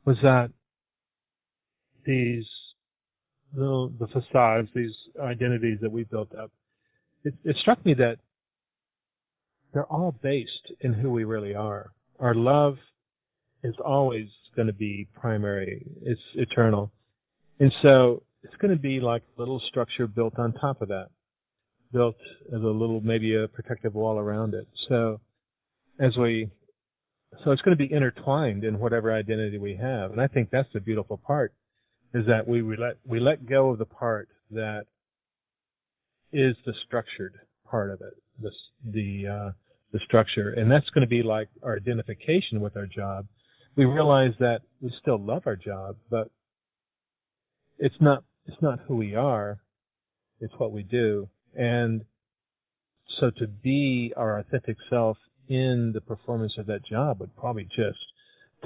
[0.04, 0.50] was that
[2.06, 2.44] these
[3.54, 6.52] little, the facades, these identities that we built up,
[7.24, 8.18] it, it struck me that
[9.72, 11.90] they're all based in who we really are.
[12.20, 12.76] Our love
[13.64, 15.84] is always going to be primary.
[16.02, 16.90] It's eternal.
[17.58, 21.08] And so it's going to be like a little structure built on top of that
[21.92, 22.16] built
[22.48, 24.66] as a little maybe a protective wall around it.
[24.88, 25.20] So
[26.00, 26.50] as we
[27.44, 30.12] so it's going to be intertwined in whatever identity we have.
[30.12, 31.52] And I think that's the beautiful part
[32.14, 34.84] is that we, let we let go of the part that
[36.32, 37.34] is the structured
[37.70, 38.50] part of it, the
[38.84, 39.52] the uh,
[39.92, 43.26] the structure, and that's going to be like our identification with our job.
[43.76, 46.30] We realize that we still love our job, but
[47.78, 49.60] it's not it's not who we are.
[50.40, 52.04] It's what we do, and
[53.20, 55.16] so to be our authentic self
[55.48, 57.98] in the performance of that job would probably just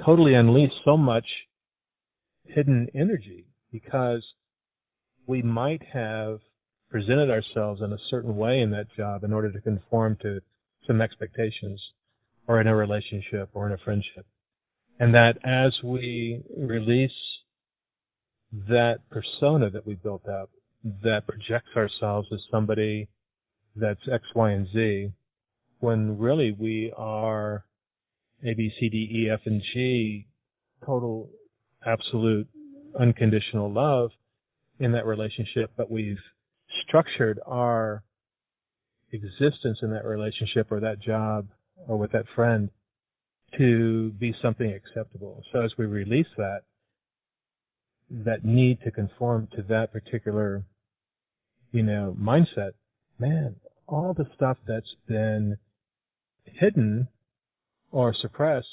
[0.05, 1.25] totally unleash so much
[2.45, 4.23] hidden energy because
[5.25, 6.39] we might have
[6.89, 10.39] presented ourselves in a certain way in that job in order to conform to
[10.85, 11.81] some expectations
[12.47, 14.25] or in a relationship or in a friendship.
[14.99, 17.11] And that as we release
[18.67, 20.49] that persona that we built up
[21.03, 23.07] that projects ourselves as somebody
[23.75, 25.11] that's X, Y, and Z,
[25.79, 27.65] when really we are
[28.45, 30.27] A, B, C, D, E, F, and G,
[30.85, 31.29] total,
[31.85, 32.47] absolute,
[32.99, 34.11] unconditional love
[34.79, 36.19] in that relationship, but we've
[36.87, 38.03] structured our
[39.11, 41.47] existence in that relationship or that job
[41.87, 42.69] or with that friend
[43.57, 45.43] to be something acceptable.
[45.51, 46.61] So as we release that,
[48.09, 50.63] that need to conform to that particular,
[51.71, 52.71] you know, mindset,
[53.19, 53.55] man,
[53.87, 55.57] all the stuff that's been
[56.45, 57.07] hidden
[57.91, 58.67] or suppressed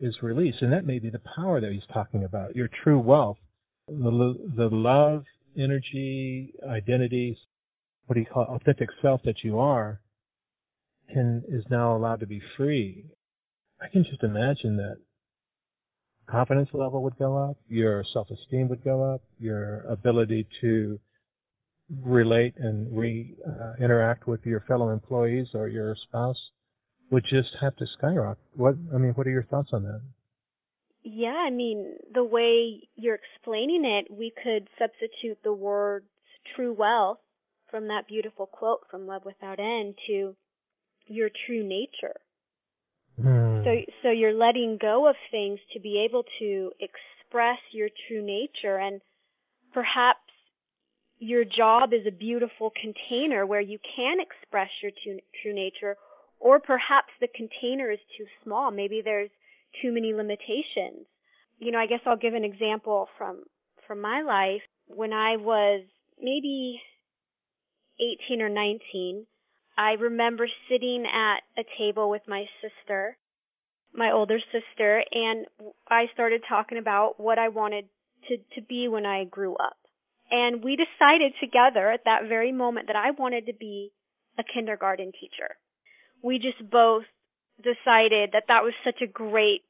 [0.00, 0.58] is released.
[0.60, 3.38] And that may be the power that he's talking about, your true wealth,
[3.88, 5.24] the, the love,
[5.56, 7.38] energy, identity,
[8.06, 10.00] what do you call it, authentic self that you are,
[11.12, 13.04] can is now allowed to be free.
[13.80, 14.98] I can just imagine that
[16.26, 20.98] confidence level would go up, your self-esteem would go up, your ability to
[22.02, 26.38] relate and re uh, interact with your fellow employees or your spouse
[27.10, 28.42] would just have to skyrocket.
[28.56, 30.00] What I mean, what are your thoughts on that?
[31.02, 36.06] Yeah, I mean, the way you're explaining it, we could substitute the words
[36.56, 37.18] true wealth
[37.70, 40.34] from that beautiful quote from Love Without End to
[41.06, 42.16] your true nature.
[43.20, 43.53] Hmm.
[43.64, 48.78] So so you're letting go of things to be able to express your true nature
[48.78, 49.00] and
[49.72, 50.20] perhaps
[51.18, 55.96] your job is a beautiful container where you can express your true, true nature
[56.38, 58.70] or perhaps the container is too small.
[58.70, 59.30] Maybe there's
[59.80, 61.06] too many limitations.
[61.58, 63.44] You know, I guess I'll give an example from
[63.86, 65.82] from my life when I was
[66.20, 66.80] maybe
[68.28, 69.26] 18 or 19.
[69.76, 73.16] I remember sitting at a table with my sister,
[73.94, 75.46] my older sister, and
[75.88, 77.86] I started talking about what I wanted
[78.28, 79.76] to to be when I grew up.
[80.30, 83.92] And we decided together at that very moment that I wanted to be
[84.38, 85.56] a kindergarten teacher.
[86.22, 87.04] We just both
[87.58, 89.62] decided that that was such a great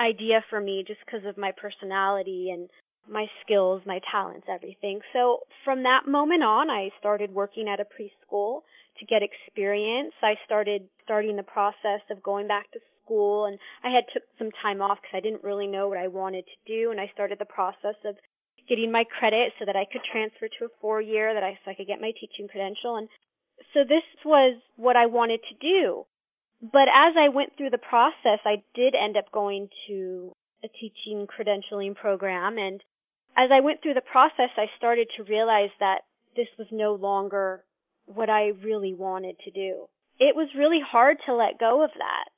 [0.00, 2.68] idea for me just because of my personality and
[3.08, 5.00] my skills, my talents, everything.
[5.12, 8.60] So from that moment on, I started working at a preschool
[8.98, 10.12] to get experience.
[10.22, 14.50] I started starting the process of going back to school and I had took some
[14.62, 17.38] time off because I didn't really know what I wanted to do and I started
[17.38, 18.16] the process of
[18.68, 21.70] getting my credit so that I could transfer to a four year that I so
[21.70, 23.08] I could get my teaching credential and
[23.74, 26.04] so this was what I wanted to do.
[26.60, 30.32] But as I went through the process, I did end up going to
[30.64, 32.80] a teaching credentialing program and
[33.36, 36.02] as I went through the process, I started to realize that
[36.36, 37.64] this was no longer
[38.06, 39.88] what I really wanted to do.
[40.18, 42.31] It was really hard to let go of that.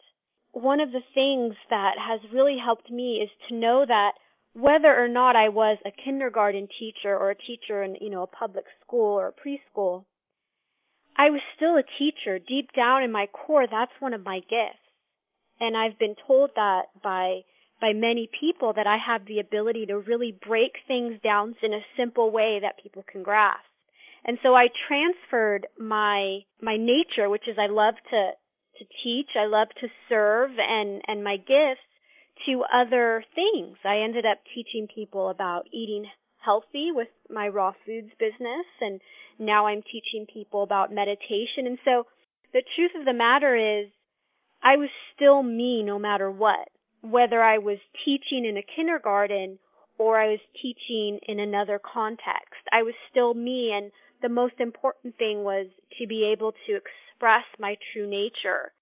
[0.55, 4.13] One of the things that has really helped me is to know that
[4.55, 8.29] whether or not I was a kindergarten teacher or a teacher in, you know, a
[8.29, 10.05] public school or a preschool,
[11.17, 12.39] I was still a teacher.
[12.39, 14.79] Deep down in my core, that's one of my gifts.
[15.61, 17.41] And I've been told that by
[17.81, 21.85] by many people that I have the ability to really break things down in a
[21.97, 23.67] simple way that people can grasp.
[24.25, 28.31] And so I transferred my my nature, which is I love to
[28.79, 31.87] to teach, I love to serve and and my gifts
[32.47, 33.77] to other things.
[33.85, 36.07] I ended up teaching people about eating
[36.45, 39.01] healthy with my raw foods business and
[39.39, 41.67] now I'm teaching people about meditation.
[41.67, 42.05] And so
[42.53, 43.89] the truth of the matter is
[44.63, 46.69] I was still me no matter what,
[47.03, 49.59] whether I was teaching in a kindergarten
[49.99, 52.63] or I was teaching in another context.
[52.73, 53.91] I was still me and
[54.23, 55.67] the most important thing was
[55.99, 56.77] to be able to
[57.15, 58.73] express my true nature.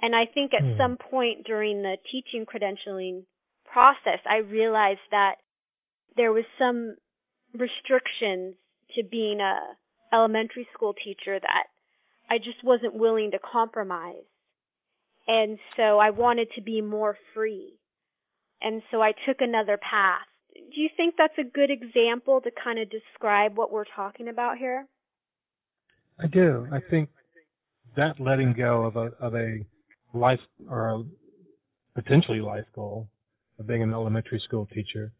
[0.00, 0.76] And I think at mm.
[0.76, 3.22] some point during the teaching credentialing
[3.70, 5.36] process, I realized that
[6.16, 6.96] there was some
[7.52, 8.54] restrictions
[8.96, 9.58] to being a
[10.14, 11.64] elementary school teacher that
[12.30, 14.26] I just wasn't willing to compromise.
[15.26, 17.78] And so I wanted to be more free.
[18.60, 20.26] And so I took another path.
[20.54, 24.58] Do you think that's a good example to kind of describe what we're talking about
[24.58, 24.86] here?
[26.20, 26.68] I do.
[26.72, 27.08] I think
[27.96, 29.64] that letting go of a of a
[30.12, 31.04] life or a
[31.94, 33.08] potentially life goal
[33.58, 35.12] of being an elementary school teacher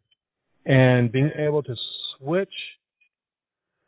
[0.66, 1.74] and being able to
[2.18, 2.48] switch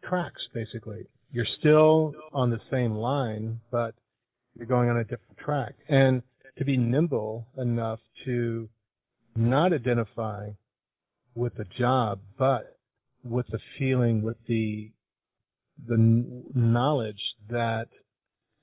[0.09, 1.07] tracks basically.
[1.33, 3.95] You're still on the same line, but
[4.57, 5.75] you're going on a different track.
[5.89, 6.23] And
[6.59, 8.69] to be nimble enough to
[9.35, 10.51] not identify
[11.35, 12.79] with the job, but
[13.25, 14.91] with the feeling, with the
[15.87, 17.21] the knowledge
[17.51, 17.89] that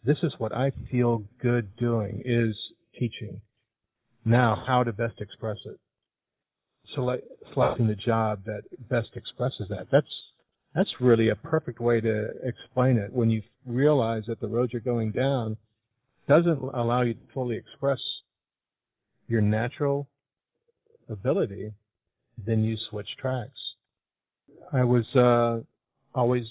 [0.06, 2.56] this is what I feel good doing is
[3.00, 3.42] teaching.
[4.26, 5.80] Now, how to best express it.
[6.96, 9.88] Select, selecting the job that best expresses that.
[9.92, 10.08] That's
[10.76, 13.14] that's really a perfect way to explain it.
[13.14, 15.56] When you realize that the road you're going down
[16.28, 18.00] doesn't allow you to fully express
[19.28, 20.08] your natural
[21.10, 21.74] ability,
[22.44, 23.52] then you switch tracks.
[24.72, 25.62] I was uh,
[26.18, 26.46] always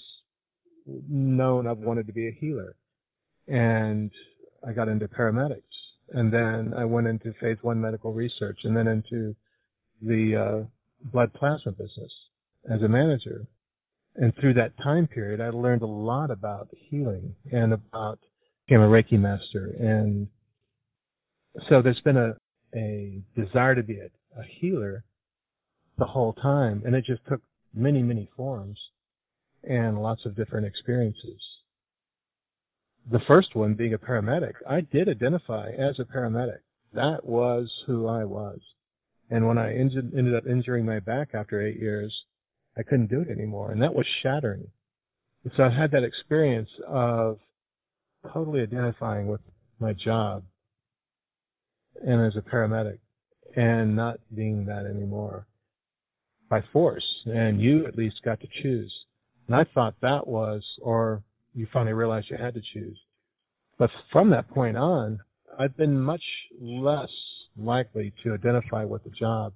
[0.85, 2.75] known I've wanted to be a healer,
[3.47, 4.11] and
[4.67, 5.61] I got into paramedics,
[6.09, 9.35] and then I went into phase one medical research, and then into
[10.01, 12.11] the uh, blood plasma business
[12.69, 13.47] as a manager
[14.15, 18.19] and through that time period, I learned a lot about healing and about
[18.67, 19.73] became a Reiki master.
[19.79, 20.27] And
[21.69, 22.35] so there's been a,
[22.75, 24.05] a desire to be a,
[24.39, 25.03] a healer
[25.97, 26.83] the whole time.
[26.85, 27.41] And it just took
[27.73, 28.77] many, many forms
[29.63, 31.41] and lots of different experiences.
[33.11, 36.59] The first one being a paramedic, I did identify as a paramedic.
[36.93, 38.59] That was who I was.
[39.29, 42.13] And when I injured, ended up injuring my back after eight years,
[42.77, 43.71] I couldn't do it anymore.
[43.71, 44.67] And that was shattering.
[45.43, 47.39] And so I had that experience of
[48.31, 49.41] totally identifying with
[49.79, 50.43] my job
[52.05, 52.99] and as a paramedic
[53.55, 55.45] and not being that anymore
[56.49, 57.05] by force.
[57.25, 58.93] And you at least got to choose.
[59.47, 61.21] And I thought that was, or
[61.53, 62.97] you finally realized you had to choose.
[63.77, 65.19] But from that point on,
[65.57, 66.23] I've been much
[66.59, 67.09] less
[67.57, 69.53] likely to identify with the job.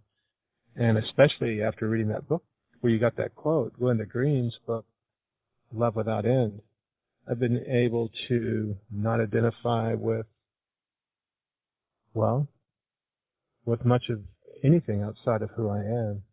[0.76, 2.44] And especially after reading that book
[2.82, 4.86] where you got that quote, Glenda Green's book,
[5.74, 6.62] Love Without End,
[7.30, 10.26] I've been able to not identify with,
[12.14, 12.48] well,
[13.66, 14.22] with much of
[14.64, 16.24] anything outside of who I am.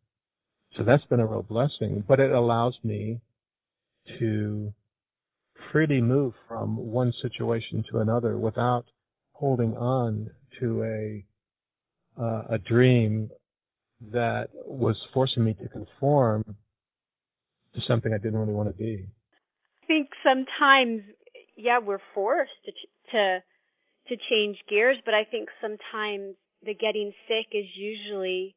[0.77, 3.20] So that's been a real blessing, but it allows me
[4.18, 4.72] to
[5.74, 8.84] freely move from one situation to another without
[9.32, 11.24] holding on to a
[12.16, 13.28] uh, a dream
[14.12, 16.44] that was forcing me to conform
[17.74, 19.08] to something I didn't really want to be.
[19.82, 21.02] I think sometimes,
[21.56, 22.72] yeah, we're forced to
[23.10, 23.40] to
[24.10, 28.54] to change gears, but I think sometimes the getting sick is usually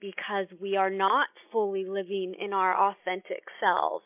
[0.00, 4.04] because we are not fully living in our authentic selves,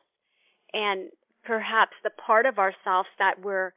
[0.75, 1.09] and
[1.45, 3.73] perhaps the part of ourselves that we're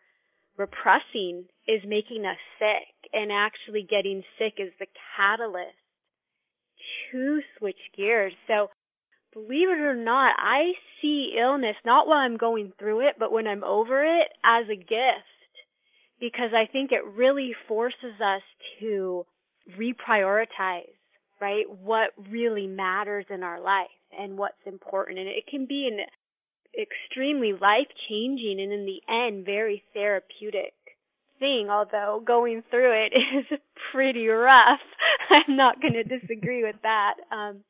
[0.58, 5.76] repressing is making us sick, and actually getting sick is the catalyst
[7.12, 8.33] to switch gears.
[8.48, 8.69] So
[9.33, 13.48] believe it or not, I see illness not while I'm going through it, but when
[13.48, 15.29] I'm over it as a gift.
[16.19, 18.44] Because I think it really forces us
[18.79, 19.25] to
[19.77, 20.94] reprioritize,
[21.42, 21.65] right?
[21.67, 25.19] What really matters in our life and what's important.
[25.19, 26.06] And it can be an
[26.80, 30.74] extremely life changing and in the end very therapeutic
[31.40, 33.13] thing, although going through it
[33.52, 33.60] is
[33.92, 34.80] pretty rough.
[35.30, 37.15] I'm not going to disagree with that.
[37.32, 37.63] Um,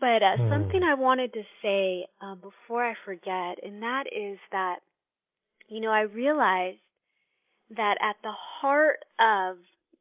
[0.00, 0.50] but uh, hmm.
[0.50, 4.80] something I wanted to say uh, before I forget, and that is that,
[5.68, 6.78] you know, I realized
[7.70, 9.56] that at the heart of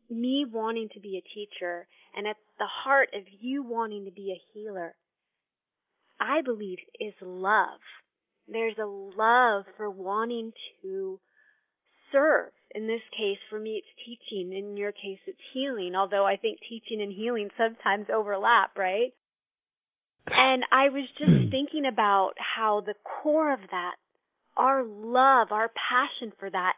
[0.09, 4.31] me wanting to be a teacher and at the heart of you wanting to be
[4.31, 4.93] a healer,
[6.23, 7.79] I believe is love.
[8.47, 11.19] There's a love for wanting to
[12.11, 12.51] serve.
[12.73, 14.53] In this case, for me, it's teaching.
[14.53, 15.95] In your case, it's healing.
[15.95, 19.11] Although I think teaching and healing sometimes overlap, right?
[20.27, 23.95] And I was just thinking about how the core of that,
[24.55, 26.73] our love, our passion for that,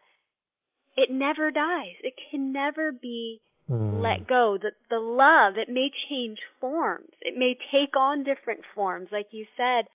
[0.97, 1.95] it never dies.
[2.01, 4.01] It can never be Mm.
[4.01, 4.57] let go.
[4.61, 7.09] The the love, it may change forms.
[7.21, 9.85] It may take on different forms, like you said.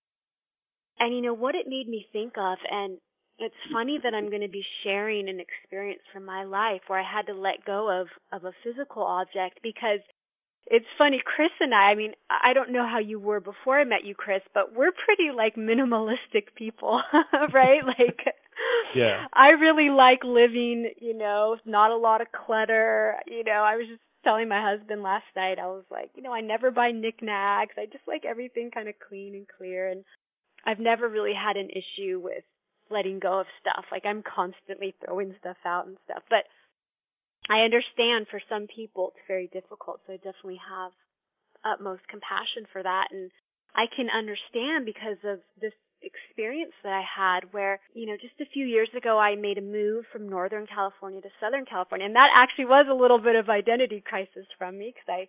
[0.98, 2.98] And you know what it made me think of, and
[3.38, 7.10] it's funny that I'm going to be sharing an experience from my life where I
[7.10, 10.00] had to let go of of a physical object because
[10.66, 13.84] it's funny, Chris and I, I mean, I don't know how you were before I
[13.84, 17.00] met you, Chris, but we're pretty like minimalistic people,
[17.52, 17.82] right?
[17.84, 18.20] Like
[18.94, 19.26] Yeah.
[19.32, 23.16] I really like living, you know, not a lot of clutter.
[23.26, 26.32] You know, I was just telling my husband last night, I was like, you know,
[26.32, 27.74] I never buy knickknacks.
[27.78, 30.04] I just like everything kind of clean and clear and
[30.66, 32.44] I've never really had an issue with
[32.90, 33.84] letting go of stuff.
[33.90, 36.22] Like I'm constantly throwing stuff out and stuff.
[36.28, 36.44] But
[37.48, 40.92] I understand for some people it's very difficult, so I definitely have
[41.64, 43.30] utmost compassion for that and
[43.74, 48.52] I can understand because of this experience that I had where, you know, just a
[48.52, 52.30] few years ago I made a move from Northern California to Southern California and that
[52.34, 55.28] actually was a little bit of identity crisis from me because I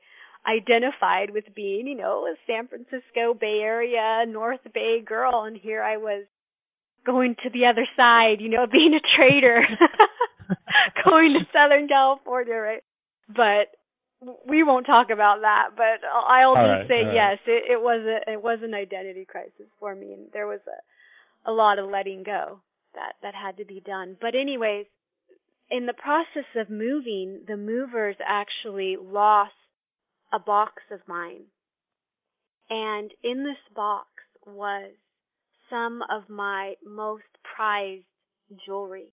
[0.49, 5.81] identified with being, you know, a San Francisco Bay Area, North Bay girl and here
[5.81, 6.25] I was
[7.05, 9.63] going to the other side, you know, being a trader.
[11.05, 12.83] going to Southern California, right?
[13.27, 13.71] But
[14.47, 17.13] we won't talk about that, but I'll just right, say right.
[17.13, 20.59] yes, it, it was a it was an identity crisis for me, and there was
[20.67, 22.61] a a lot of letting go
[22.93, 24.17] that that had to be done.
[24.21, 24.85] But anyways,
[25.71, 29.53] in the process of moving, the movers actually lost
[30.31, 31.45] a box of mine,
[32.69, 34.07] and in this box
[34.45, 34.91] was
[35.69, 37.23] some of my most
[37.55, 38.03] prized
[38.65, 39.07] jewelry.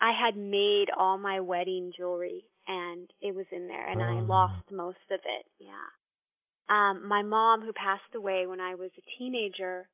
[0.00, 4.26] I had made all my wedding jewelry and it was in there and I Oh.
[4.26, 5.46] lost most of it.
[5.58, 5.88] Yeah.
[6.68, 9.88] Um my mom who passed away when I was a teenager,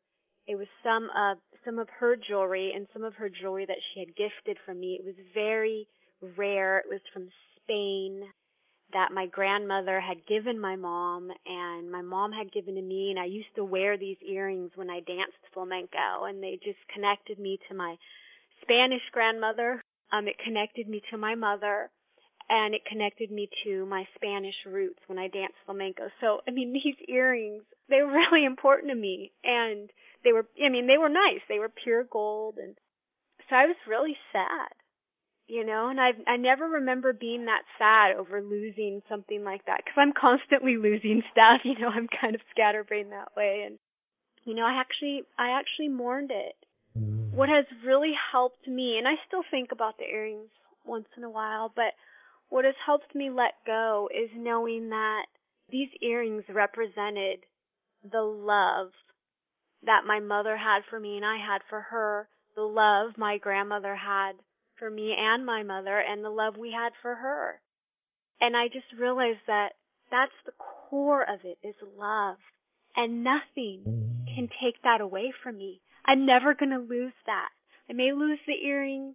[0.46, 4.00] it was some of some of her jewelry and some of her jewelry that she
[4.00, 4.98] had gifted from me.
[5.00, 5.88] It was very
[6.36, 6.78] rare.
[6.78, 8.24] It was from Spain
[8.92, 13.18] that my grandmother had given my mom and my mom had given to me and
[13.20, 17.58] I used to wear these earrings when I danced flamenco and they just connected me
[17.68, 17.96] to my
[18.62, 19.80] Spanish grandmother.
[20.12, 21.90] Um it connected me to my mother
[22.50, 26.10] and it connected me to my Spanish roots when I danced flamenco.
[26.20, 29.88] So, I mean, these earrings, they were really important to me and
[30.24, 31.40] they were I mean, they were nice.
[31.48, 32.76] They were pure gold and
[33.48, 34.70] so I was really sad
[35.50, 39.78] you know and i i never remember being that sad over losing something like that
[39.78, 43.78] because i'm constantly losing stuff you know i'm kind of scatterbrained that way and
[44.44, 46.54] you know i actually i actually mourned it
[46.98, 47.32] Mm.
[47.32, 50.50] what has really helped me and i still think about the earrings
[50.84, 51.94] once in a while but
[52.50, 55.26] what has helped me let go is knowing that
[55.70, 57.40] these earrings represented
[58.02, 58.90] the love
[59.84, 63.94] that my mother had for me and I had for her, the love my grandmother
[63.94, 64.32] had
[64.78, 67.60] for me and my mother, and the love we had for her.
[68.40, 69.70] And I just realized that
[70.10, 72.36] that's the core of it is love.
[72.96, 75.80] And nothing can take that away from me.
[76.04, 77.48] I'm never going to lose that.
[77.88, 79.14] I may lose the earrings,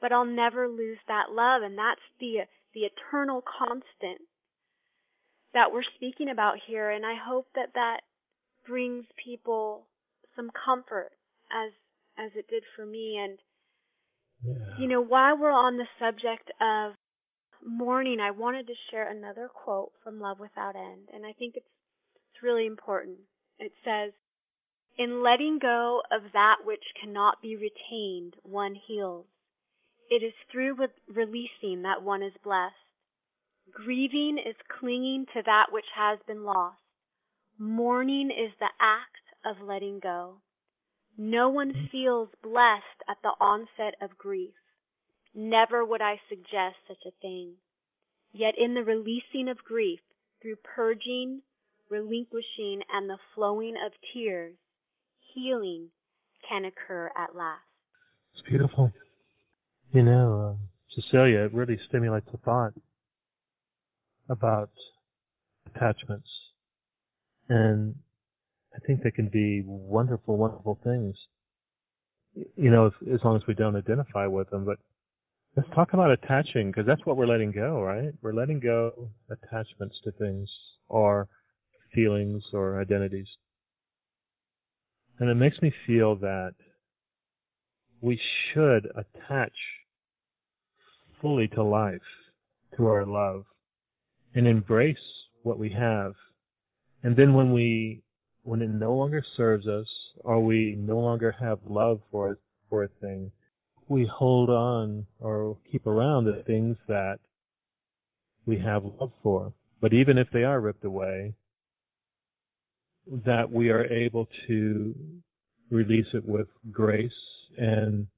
[0.00, 1.62] but I'll never lose that love.
[1.62, 4.20] And that's the, the eternal constant
[5.52, 6.90] that we're speaking about here.
[6.90, 8.00] And I hope that that
[8.66, 9.86] brings people
[10.36, 11.10] some comfort
[11.52, 11.72] as,
[12.18, 13.16] as it did for me.
[13.18, 13.38] And,
[14.44, 14.76] Yeah.
[14.78, 16.94] you know, while we're on the subject of
[17.64, 21.08] mourning, I wanted to share another quote from Love Without End.
[21.12, 21.66] And I think it's,
[22.16, 23.18] it's really important.
[23.58, 24.12] It says,
[24.98, 29.26] in letting go of that which cannot be retained, one heals.
[30.10, 30.76] It is through
[31.08, 32.74] releasing that one is blessed.
[33.72, 36.78] Grieving is clinging to that which has been lost.
[37.58, 40.36] Mourning is the act of letting go.
[41.16, 44.54] No one feels blessed at the onset of grief.
[45.34, 47.54] Never would I suggest such a thing.
[48.32, 50.00] Yet in the releasing of grief,
[50.42, 51.42] through purging,
[51.88, 54.56] relinquishing, and the flowing of tears,
[55.34, 55.90] healing
[56.48, 57.62] can occur at last.
[58.34, 58.92] It's beautiful.
[59.94, 60.58] You know, um,
[60.90, 62.72] Cecilia, it really stimulates the thought
[64.28, 64.70] about
[65.72, 66.26] attachments.
[67.48, 67.94] And
[68.74, 71.14] I think they can be wonderful, wonderful things.
[72.34, 74.64] You know, if, as long as we don't identify with them.
[74.64, 74.78] But
[75.56, 78.12] let's talk about attaching, because that's what we're letting go, right?
[78.20, 80.48] We're letting go attachments to things
[80.88, 81.28] or
[81.94, 83.28] feelings or identities.
[85.20, 86.54] And it makes me feel that
[88.00, 88.18] we
[88.52, 89.52] should attach
[91.24, 92.02] fully to life,
[92.76, 93.46] to our love,
[94.34, 94.98] and embrace
[95.42, 96.12] what we have.
[97.02, 98.02] And then when we,
[98.42, 99.86] when it no longer serves us,
[100.18, 103.32] or we no longer have love for for a thing,
[103.88, 107.20] we hold on or keep around the things that
[108.44, 109.54] we have love for.
[109.80, 111.32] But even if they are ripped away,
[113.24, 114.94] that we are able to
[115.70, 117.12] release it with grace
[117.56, 118.08] and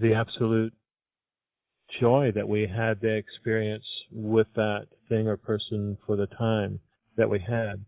[0.00, 0.72] the absolute
[2.00, 6.80] joy that we had the experience with that thing or person for the time
[7.16, 7.84] that we had.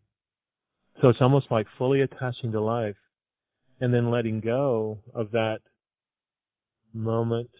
[1.00, 2.96] So it's almost like fully attaching to life
[3.80, 5.60] and then letting go of that
[6.92, 7.50] moment.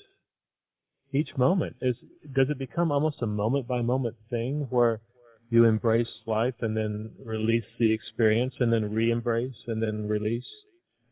[1.13, 1.97] Each moment is,
[2.35, 5.01] does it become almost a moment by moment thing where
[5.49, 10.45] you embrace life and then release the experience and then re-embrace and then release?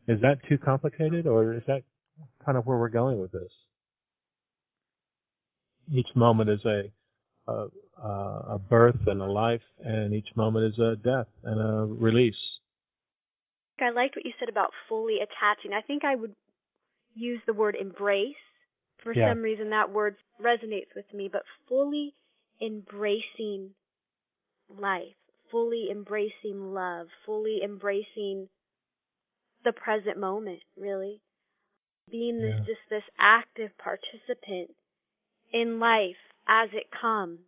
[0.07, 1.81] Is that too complicated or is that
[2.45, 3.51] kind of where we're going with this?
[5.93, 6.91] Each moment is a,
[7.51, 7.67] a,
[8.03, 12.35] a birth and a life and each moment is a death and a release.
[13.81, 15.73] I liked what you said about fully attaching.
[15.73, 16.35] I think I would
[17.15, 18.35] use the word embrace.
[19.03, 19.29] For Yeah.
[19.29, 22.13] some reason, that word resonates with me, but fully
[22.61, 23.73] embracing
[24.69, 25.15] life,
[25.49, 28.49] fully embracing love, fully embracing
[29.63, 31.21] the present moment, really.
[32.11, 34.71] Being this, just this active participant
[35.51, 37.39] in life as it comes.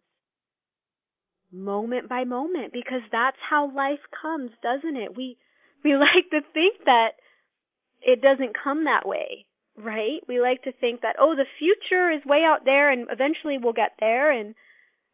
[1.52, 5.16] Moment by moment, because that's how life comes, doesn't it?
[5.18, 5.38] We,
[5.84, 7.12] we like to think that
[8.02, 9.46] it doesn't come that way,
[9.78, 10.22] right?
[10.28, 13.74] We like to think that, oh, the future is way out there and eventually we'll
[13.74, 14.56] get there and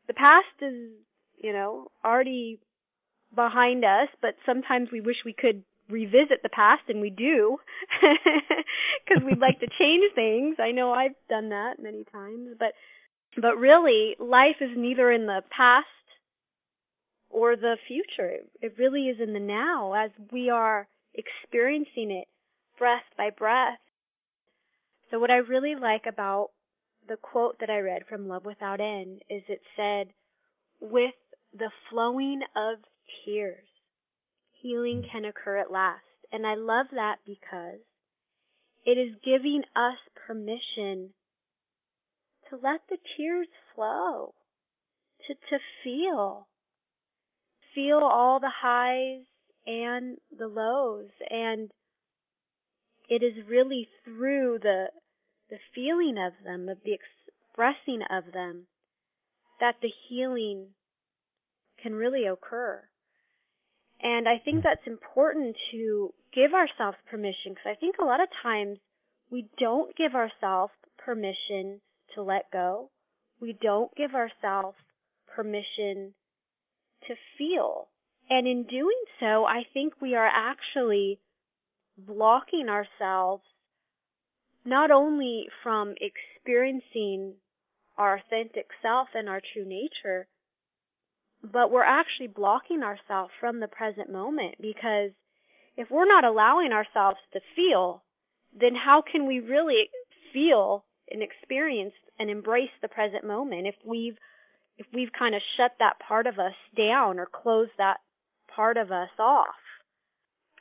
[0.07, 0.91] the past is,
[1.37, 2.59] you know, already
[3.35, 7.57] behind us, but sometimes we wish we could revisit the past and we do
[9.05, 10.57] because we'd like to change things.
[10.59, 12.73] I know I've done that many times, but
[13.39, 15.85] but really life is neither in the past
[17.29, 18.29] or the future.
[18.29, 22.27] It, it really is in the now as we are experiencing it
[22.77, 23.79] breath by breath.
[25.11, 26.49] So what I really like about
[27.07, 30.07] the quote that I read from Love Without End is it said,
[30.79, 31.15] with
[31.57, 32.79] the flowing of
[33.23, 33.65] tears,
[34.61, 36.03] healing can occur at last.
[36.31, 37.79] And I love that because
[38.85, 39.97] it is giving us
[40.27, 41.13] permission
[42.49, 44.33] to let the tears flow,
[45.27, 46.47] to, to feel,
[47.75, 49.25] feel all the highs
[49.65, 51.09] and the lows.
[51.29, 51.69] And
[53.09, 54.87] it is really through the,
[55.49, 58.67] the feeling of them, of the expressing of them,
[59.59, 60.67] that the healing
[61.81, 62.83] can really occur.
[64.01, 64.63] And I think hmm.
[64.63, 68.77] that's important to give ourselves permission because I think a lot of times
[69.31, 71.81] we don't give ourselves permission
[72.15, 72.89] to let go.
[73.41, 74.77] We don't give ourselves
[75.27, 76.13] permission
[77.07, 77.87] to feel.
[78.29, 81.19] And in doing so, I think we are actually
[81.97, 83.43] blocking ourselves
[84.65, 87.35] not only from experiencing
[87.97, 90.27] our authentic self and our true nature,
[91.43, 95.11] but we're actually blocking ourselves from the present moment because
[95.75, 98.03] if we're not allowing ourselves to feel,
[98.59, 99.89] then how can we really
[100.33, 104.17] feel and experience and embrace the present moment if we've
[104.77, 107.97] if we've kind of shut that part of us down or closed that
[108.53, 109.55] part of us off?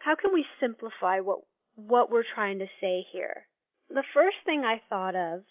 [0.00, 1.40] How can we simplify what
[1.74, 3.46] what we're trying to say here?
[3.88, 5.42] The first thing I thought of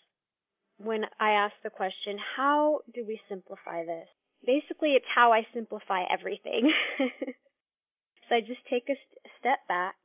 [0.78, 4.08] when I asked the question, how do we simplify this?
[4.46, 6.72] Basically, it's how I simplify everything.
[7.00, 9.96] so I just take a st- step back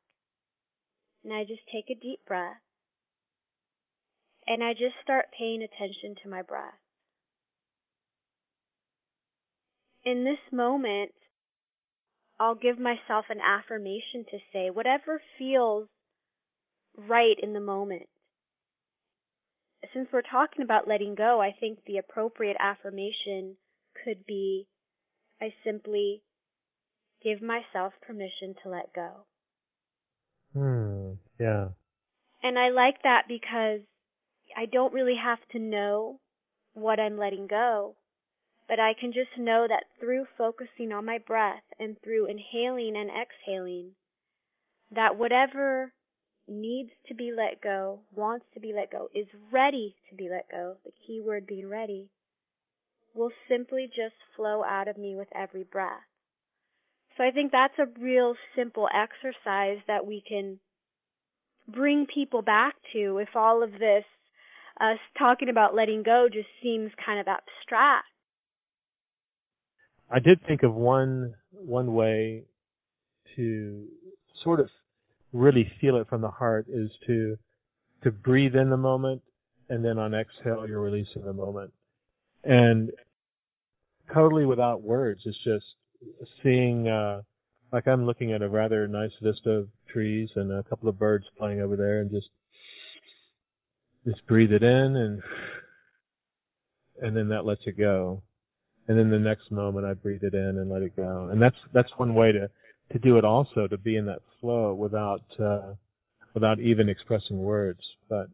[1.22, 2.62] and I just take a deep breath
[4.46, 6.80] and I just start paying attention to my breath.
[10.04, 11.12] In this moment,
[12.38, 15.88] I'll give myself an affirmation to say whatever feels
[16.96, 18.08] right in the moment.
[19.92, 23.56] Since we're talking about letting go, I think the appropriate affirmation
[24.04, 24.66] could be
[25.40, 26.22] I simply
[27.22, 29.24] give myself permission to let go.
[30.52, 31.12] Hmm.
[31.38, 31.68] Yeah.
[32.42, 33.80] And I like that because
[34.56, 36.20] I don't really have to know
[36.74, 37.96] what I'm letting go,
[38.68, 43.10] but I can just know that through focusing on my breath and through inhaling and
[43.10, 43.92] exhaling,
[44.94, 45.92] that whatever
[46.48, 50.50] needs to be let go, wants to be let go, is ready to be let
[50.50, 52.08] go, the key word being ready,
[53.14, 56.02] will simply just flow out of me with every breath.
[57.16, 60.58] So I think that's a real simple exercise that we can
[61.68, 64.04] bring people back to if all of this
[64.80, 68.06] us talking about letting go just seems kind of abstract?
[70.10, 72.44] I did think of one one way
[73.36, 73.86] to
[74.42, 74.68] sort of
[75.32, 77.36] really feel it from the heart is to
[78.02, 79.22] to breathe in the moment
[79.68, 81.72] and then on exhale you're releasing the moment.
[82.44, 82.90] And
[84.12, 85.64] totally without words, it's just
[86.42, 87.22] seeing uh
[87.72, 91.24] like I'm looking at a rather nice vista of trees and a couple of birds
[91.38, 92.28] playing over there and just
[94.06, 95.22] just breathe it in and
[97.02, 98.22] and then that lets it go.
[98.88, 101.28] And then the next moment I breathe it in and let it go.
[101.30, 102.50] And that's that's one way to
[102.92, 105.74] to do it also to be in that flow without uh
[106.34, 107.80] without even expressing words.
[108.08, 108.28] But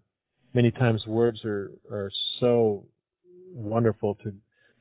[0.54, 2.84] many times words are are so
[3.56, 4.32] wonderful to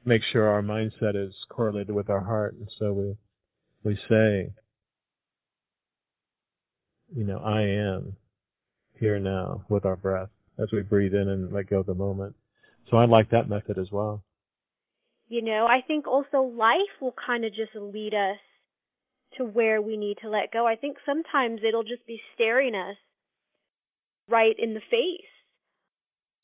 [0.04, 3.16] make sure our mindset is correlated with our heart and so we
[3.84, 4.54] we say
[7.14, 8.16] you know, I am
[9.00, 12.36] here now with our breath as we breathe in and let go of the moment.
[12.90, 14.24] So I like that method as well.
[15.28, 18.38] You know, I think also life will kind of just lead us
[19.38, 20.68] to where we need to let go.
[20.68, 22.96] I think sometimes it'll just be staring us
[24.30, 25.35] right in the face.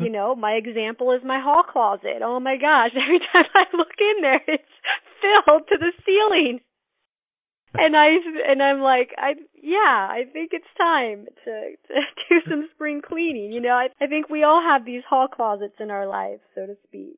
[0.01, 0.13] You mm-hmm.
[0.13, 2.21] know, my example is my hall closet.
[2.23, 4.73] Oh my gosh, every time I look in there, it's
[5.21, 6.59] filled to the ceiling
[7.73, 8.07] and I
[8.49, 11.51] and I'm like, I yeah, I think it's time to
[11.87, 11.93] to
[12.29, 13.51] do some spring cleaning.
[13.51, 16.65] You know, I I think we all have these hall closets in our lives, so
[16.65, 17.17] to speak.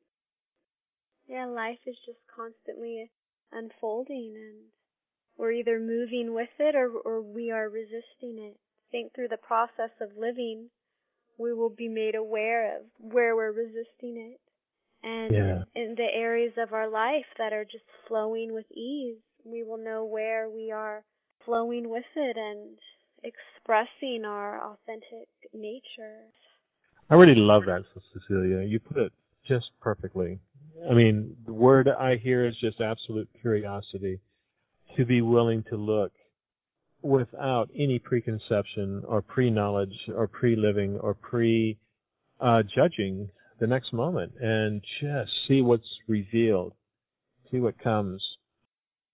[1.26, 3.10] Yeah, life is just constantly
[3.50, 4.70] unfolding, and
[5.36, 8.56] we're either moving with it or or we are resisting it.
[8.56, 10.70] I think through the process of living,
[11.38, 14.40] we will be made aware of where we're resisting it,
[15.02, 15.62] and yeah.
[15.74, 20.04] in the areas of our life that are just flowing with ease we will know
[20.04, 21.04] where we are
[21.44, 22.78] flowing with it and
[23.22, 26.16] expressing our authentic nature.
[27.10, 27.82] I really love that,
[28.12, 28.66] Cecilia.
[28.66, 29.12] You put it
[29.46, 30.40] just perfectly.
[30.90, 34.20] I mean, the word I hear is just absolute curiosity.
[34.96, 36.12] To be willing to look
[37.04, 41.78] without any preconception or pre-knowledge or pre-living or pre-judging
[43.60, 46.72] the next moment and just see what's revealed,
[47.52, 48.22] see what comes.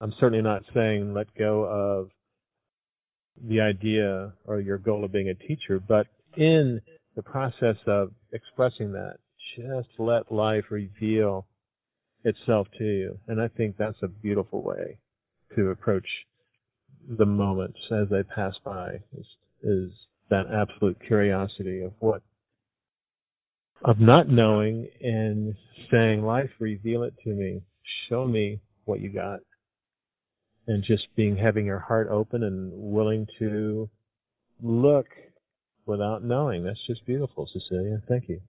[0.00, 2.10] I'm certainly not saying let go of
[3.46, 6.80] the idea or your goal of being a teacher, but in
[7.16, 9.16] the process of expressing that,
[9.56, 11.46] just let life reveal
[12.22, 13.18] itself to you.
[13.26, 14.98] And I think that's a beautiful way
[15.56, 16.06] to approach
[17.08, 19.26] the moments as they pass by is,
[19.62, 19.90] is
[20.30, 22.22] that absolute curiosity of what
[23.82, 25.54] of not knowing and
[25.90, 27.62] saying life reveal it to me
[28.08, 29.40] show me what you got
[30.66, 33.88] and just being having your heart open and willing to
[34.62, 35.06] look
[35.86, 36.62] without knowing.
[36.62, 38.00] That's just beautiful, Cecilia.
[38.08, 38.40] Thank you.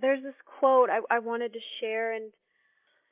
[0.00, 2.32] There's this quote I, I wanted to share, and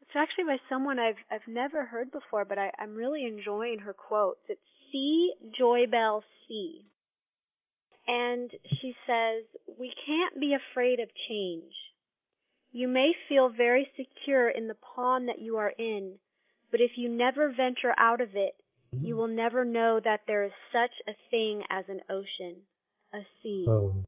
[0.09, 3.93] it's actually by someone I've I've never heard before, but I, I'm really enjoying her
[3.93, 4.41] quotes.
[4.49, 5.33] It's C.
[5.61, 6.87] Joybell C.
[8.07, 8.51] And
[8.81, 9.45] she says,
[9.79, 11.75] We can't be afraid of change.
[12.73, 16.15] You may feel very secure in the pond that you are in,
[16.71, 18.55] but if you never venture out of it,
[18.93, 22.63] you will never know that there is such a thing as an ocean,
[23.13, 23.67] a sea.
[23.69, 24.05] Oh.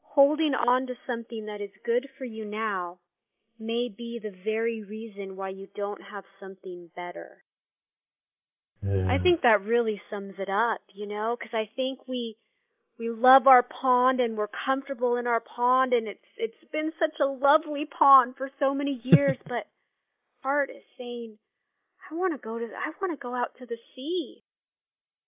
[0.00, 2.98] Holding on to something that is good for you now
[3.58, 7.42] may be the very reason why you don't have something better.
[8.82, 9.08] Yeah.
[9.10, 12.36] I think that really sums it up, you know, because I think we
[12.98, 17.18] we love our pond and we're comfortable in our pond and it's it's been such
[17.20, 19.66] a lovely pond for so many years, but
[20.42, 21.38] heart is saying
[22.10, 24.42] I want to go to, I want to go out to the sea.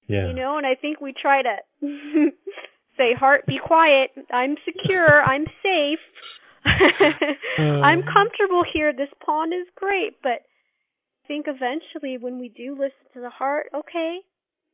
[0.09, 0.29] Yeah.
[0.29, 1.57] You know, and I think we try to
[2.97, 4.11] say, heart, be quiet.
[4.33, 5.23] I'm secure.
[5.23, 6.01] I'm safe.
[7.59, 8.13] I'm uh.
[8.13, 8.93] comfortable here.
[8.93, 10.23] This pond is great.
[10.23, 10.43] But
[11.25, 14.19] I think eventually when we do listen to the heart, okay,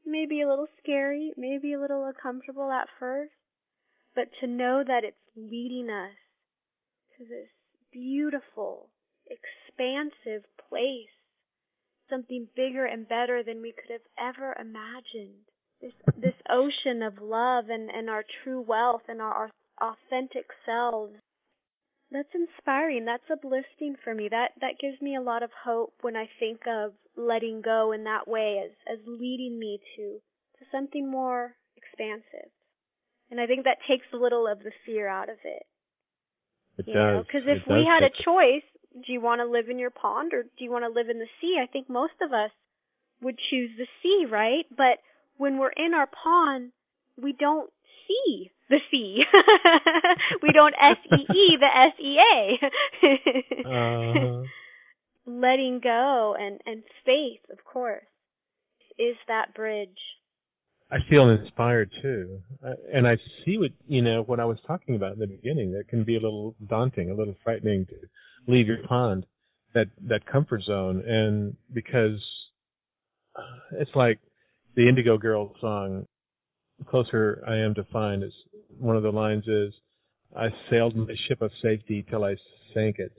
[0.05, 3.33] maybe a little scary, maybe a little uncomfortable at first,
[4.15, 6.17] but to know that it's leading us
[7.19, 7.49] to this
[7.93, 8.89] beautiful,
[9.29, 11.11] expansive place
[12.09, 15.43] something bigger and better than we could have ever imagined.
[15.81, 21.15] This this ocean of love and, and our true wealth and our, our authentic selves.
[22.11, 23.05] That's inspiring.
[23.05, 24.29] That's uplifting for me.
[24.31, 28.05] That that gives me a lot of hope when I think of letting go in
[28.05, 30.21] that way as as leading me to
[30.59, 32.51] to something more expansive.
[33.31, 35.67] And I think that takes a little of the fear out of it.
[36.79, 37.27] It you does.
[37.27, 38.63] Because if we had a choice,
[39.05, 41.19] do you want to live in your pond or do you want to live in
[41.19, 41.59] the sea?
[41.61, 42.51] I think most of us
[43.21, 44.65] would choose the sea, right?
[44.71, 45.03] But
[45.37, 46.73] when we're in our pond,
[47.21, 47.71] we don't
[48.07, 49.23] see the sea.
[50.43, 52.19] we don't S E E the S E
[53.65, 53.69] A.
[53.69, 54.43] uh,
[55.27, 58.05] Letting go and and faith, of course,
[58.99, 59.99] is that bridge.
[60.91, 62.43] I feel inspired too,
[62.93, 65.73] and I see what you know what I was talking about in the beginning.
[65.73, 67.97] That can be a little daunting, a little frightening to
[68.47, 69.27] leave your pond,
[69.75, 72.23] that that comfort zone, and because
[73.35, 74.21] uh, it's like
[74.77, 76.07] the Indigo Girls song,
[76.85, 78.35] "Closer I Am to Fine." Is
[78.79, 79.73] one of the lines is,
[80.37, 82.37] "I sailed my ship of safety till I
[82.75, 83.13] sank it,"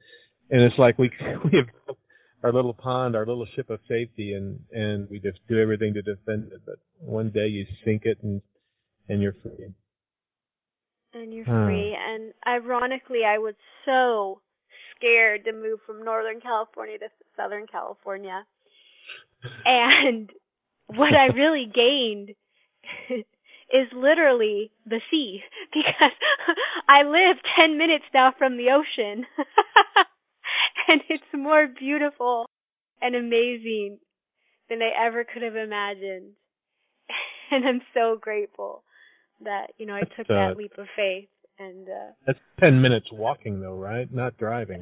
[0.49, 1.09] and it's like we
[1.45, 1.95] we have
[2.43, 6.01] our little pond, our little ship of safety, and and we just do everything to
[6.01, 6.61] defend it.
[6.65, 8.41] But one day you sink it, and
[9.09, 9.73] and you're free.
[11.13, 11.65] And you're Hmm.
[11.65, 11.97] free.
[11.97, 13.55] And ironically, I was
[13.85, 14.41] so
[14.95, 18.45] scared to move from Northern California to Southern California.
[19.65, 20.31] And
[20.87, 22.35] what I really gained
[23.71, 25.41] is literally the sea
[25.73, 26.15] because
[26.87, 29.25] I live 10 minutes now from the ocean.
[30.87, 32.49] and it's more beautiful
[33.01, 33.99] and amazing
[34.69, 36.33] than I ever could have imagined.
[37.49, 38.83] And I'm so grateful
[39.41, 43.07] that, you know, I took Uh, that leap of faith and uh That's ten minutes
[43.09, 44.11] walking though, right?
[44.13, 44.81] Not driving.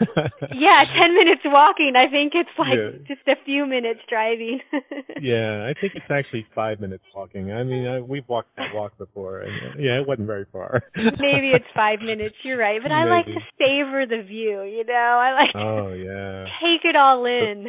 [0.54, 1.92] yeah, 10 minutes walking.
[1.96, 2.90] I think it's like Yeah.
[3.08, 4.60] just a few minutes driving.
[5.22, 7.52] yeah, I think it's actually five minutes walking.
[7.52, 10.82] I mean, I, we've walked that walk before, and uh, yeah, it wasn't very far.
[10.96, 12.34] Maybe it's 5 minutes.
[12.44, 13.46] You're right, but I like to Maybe.
[13.58, 14.92] savor the view, you know.
[14.94, 17.66] I like oh yeah, take it all in.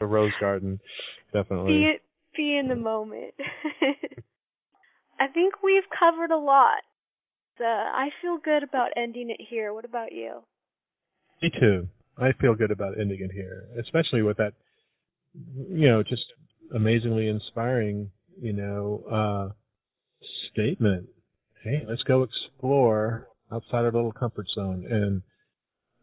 [0.00, 0.78] the rose garden,
[1.32, 1.72] definitely.
[1.72, 2.02] be it,
[2.36, 3.34] be in the moment.
[5.20, 6.82] I think we've covered a lot.
[7.60, 9.74] Uh, I feel good about ending it here.
[9.74, 10.42] What about you?
[11.42, 11.88] Me too.
[12.16, 14.54] I feel good about ending it here, especially with that,
[15.70, 16.24] you know, just
[16.74, 18.10] amazingly inspiring,
[18.40, 19.52] you know, uh,
[20.52, 21.08] statement.
[21.62, 24.84] Hey, let's go explore outside our little comfort zone.
[24.90, 25.22] And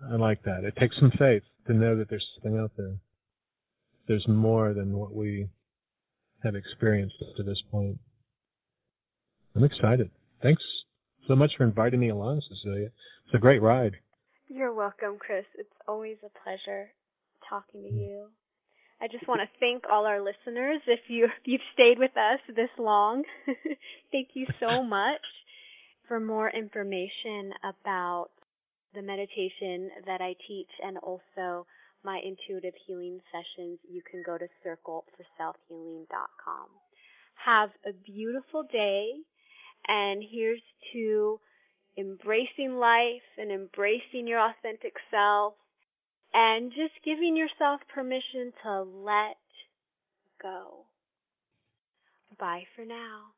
[0.10, 0.64] I like that.
[0.64, 2.96] It takes some faith to know that there's something out there.
[4.08, 5.50] There's more than what we
[6.44, 8.00] have experienced to this point.
[9.56, 10.12] I'm excited.
[10.42, 10.62] Thanks
[11.28, 12.88] so much for inviting me along, Cecilia.
[13.26, 13.96] It's a great ride.
[14.48, 15.46] You're welcome, Chris.
[15.58, 16.92] It's always a pleasure
[17.50, 18.28] talking to you.
[19.02, 22.40] I just want to thank all our listeners if you if you've stayed with us
[22.56, 23.24] this long.
[24.12, 25.22] thank you so much.
[26.08, 28.30] For more information about
[28.94, 31.66] the meditation that I teach and also
[32.04, 36.68] my intuitive healing sessions, you can go to circleforselfhealing.com.
[37.44, 39.14] Have a beautiful day
[39.88, 40.62] and here's
[40.94, 41.40] to
[41.98, 45.54] embracing life and embracing your authentic self
[46.34, 49.38] and just giving yourself permission to let
[50.42, 50.86] go.
[52.38, 53.35] Bye for now.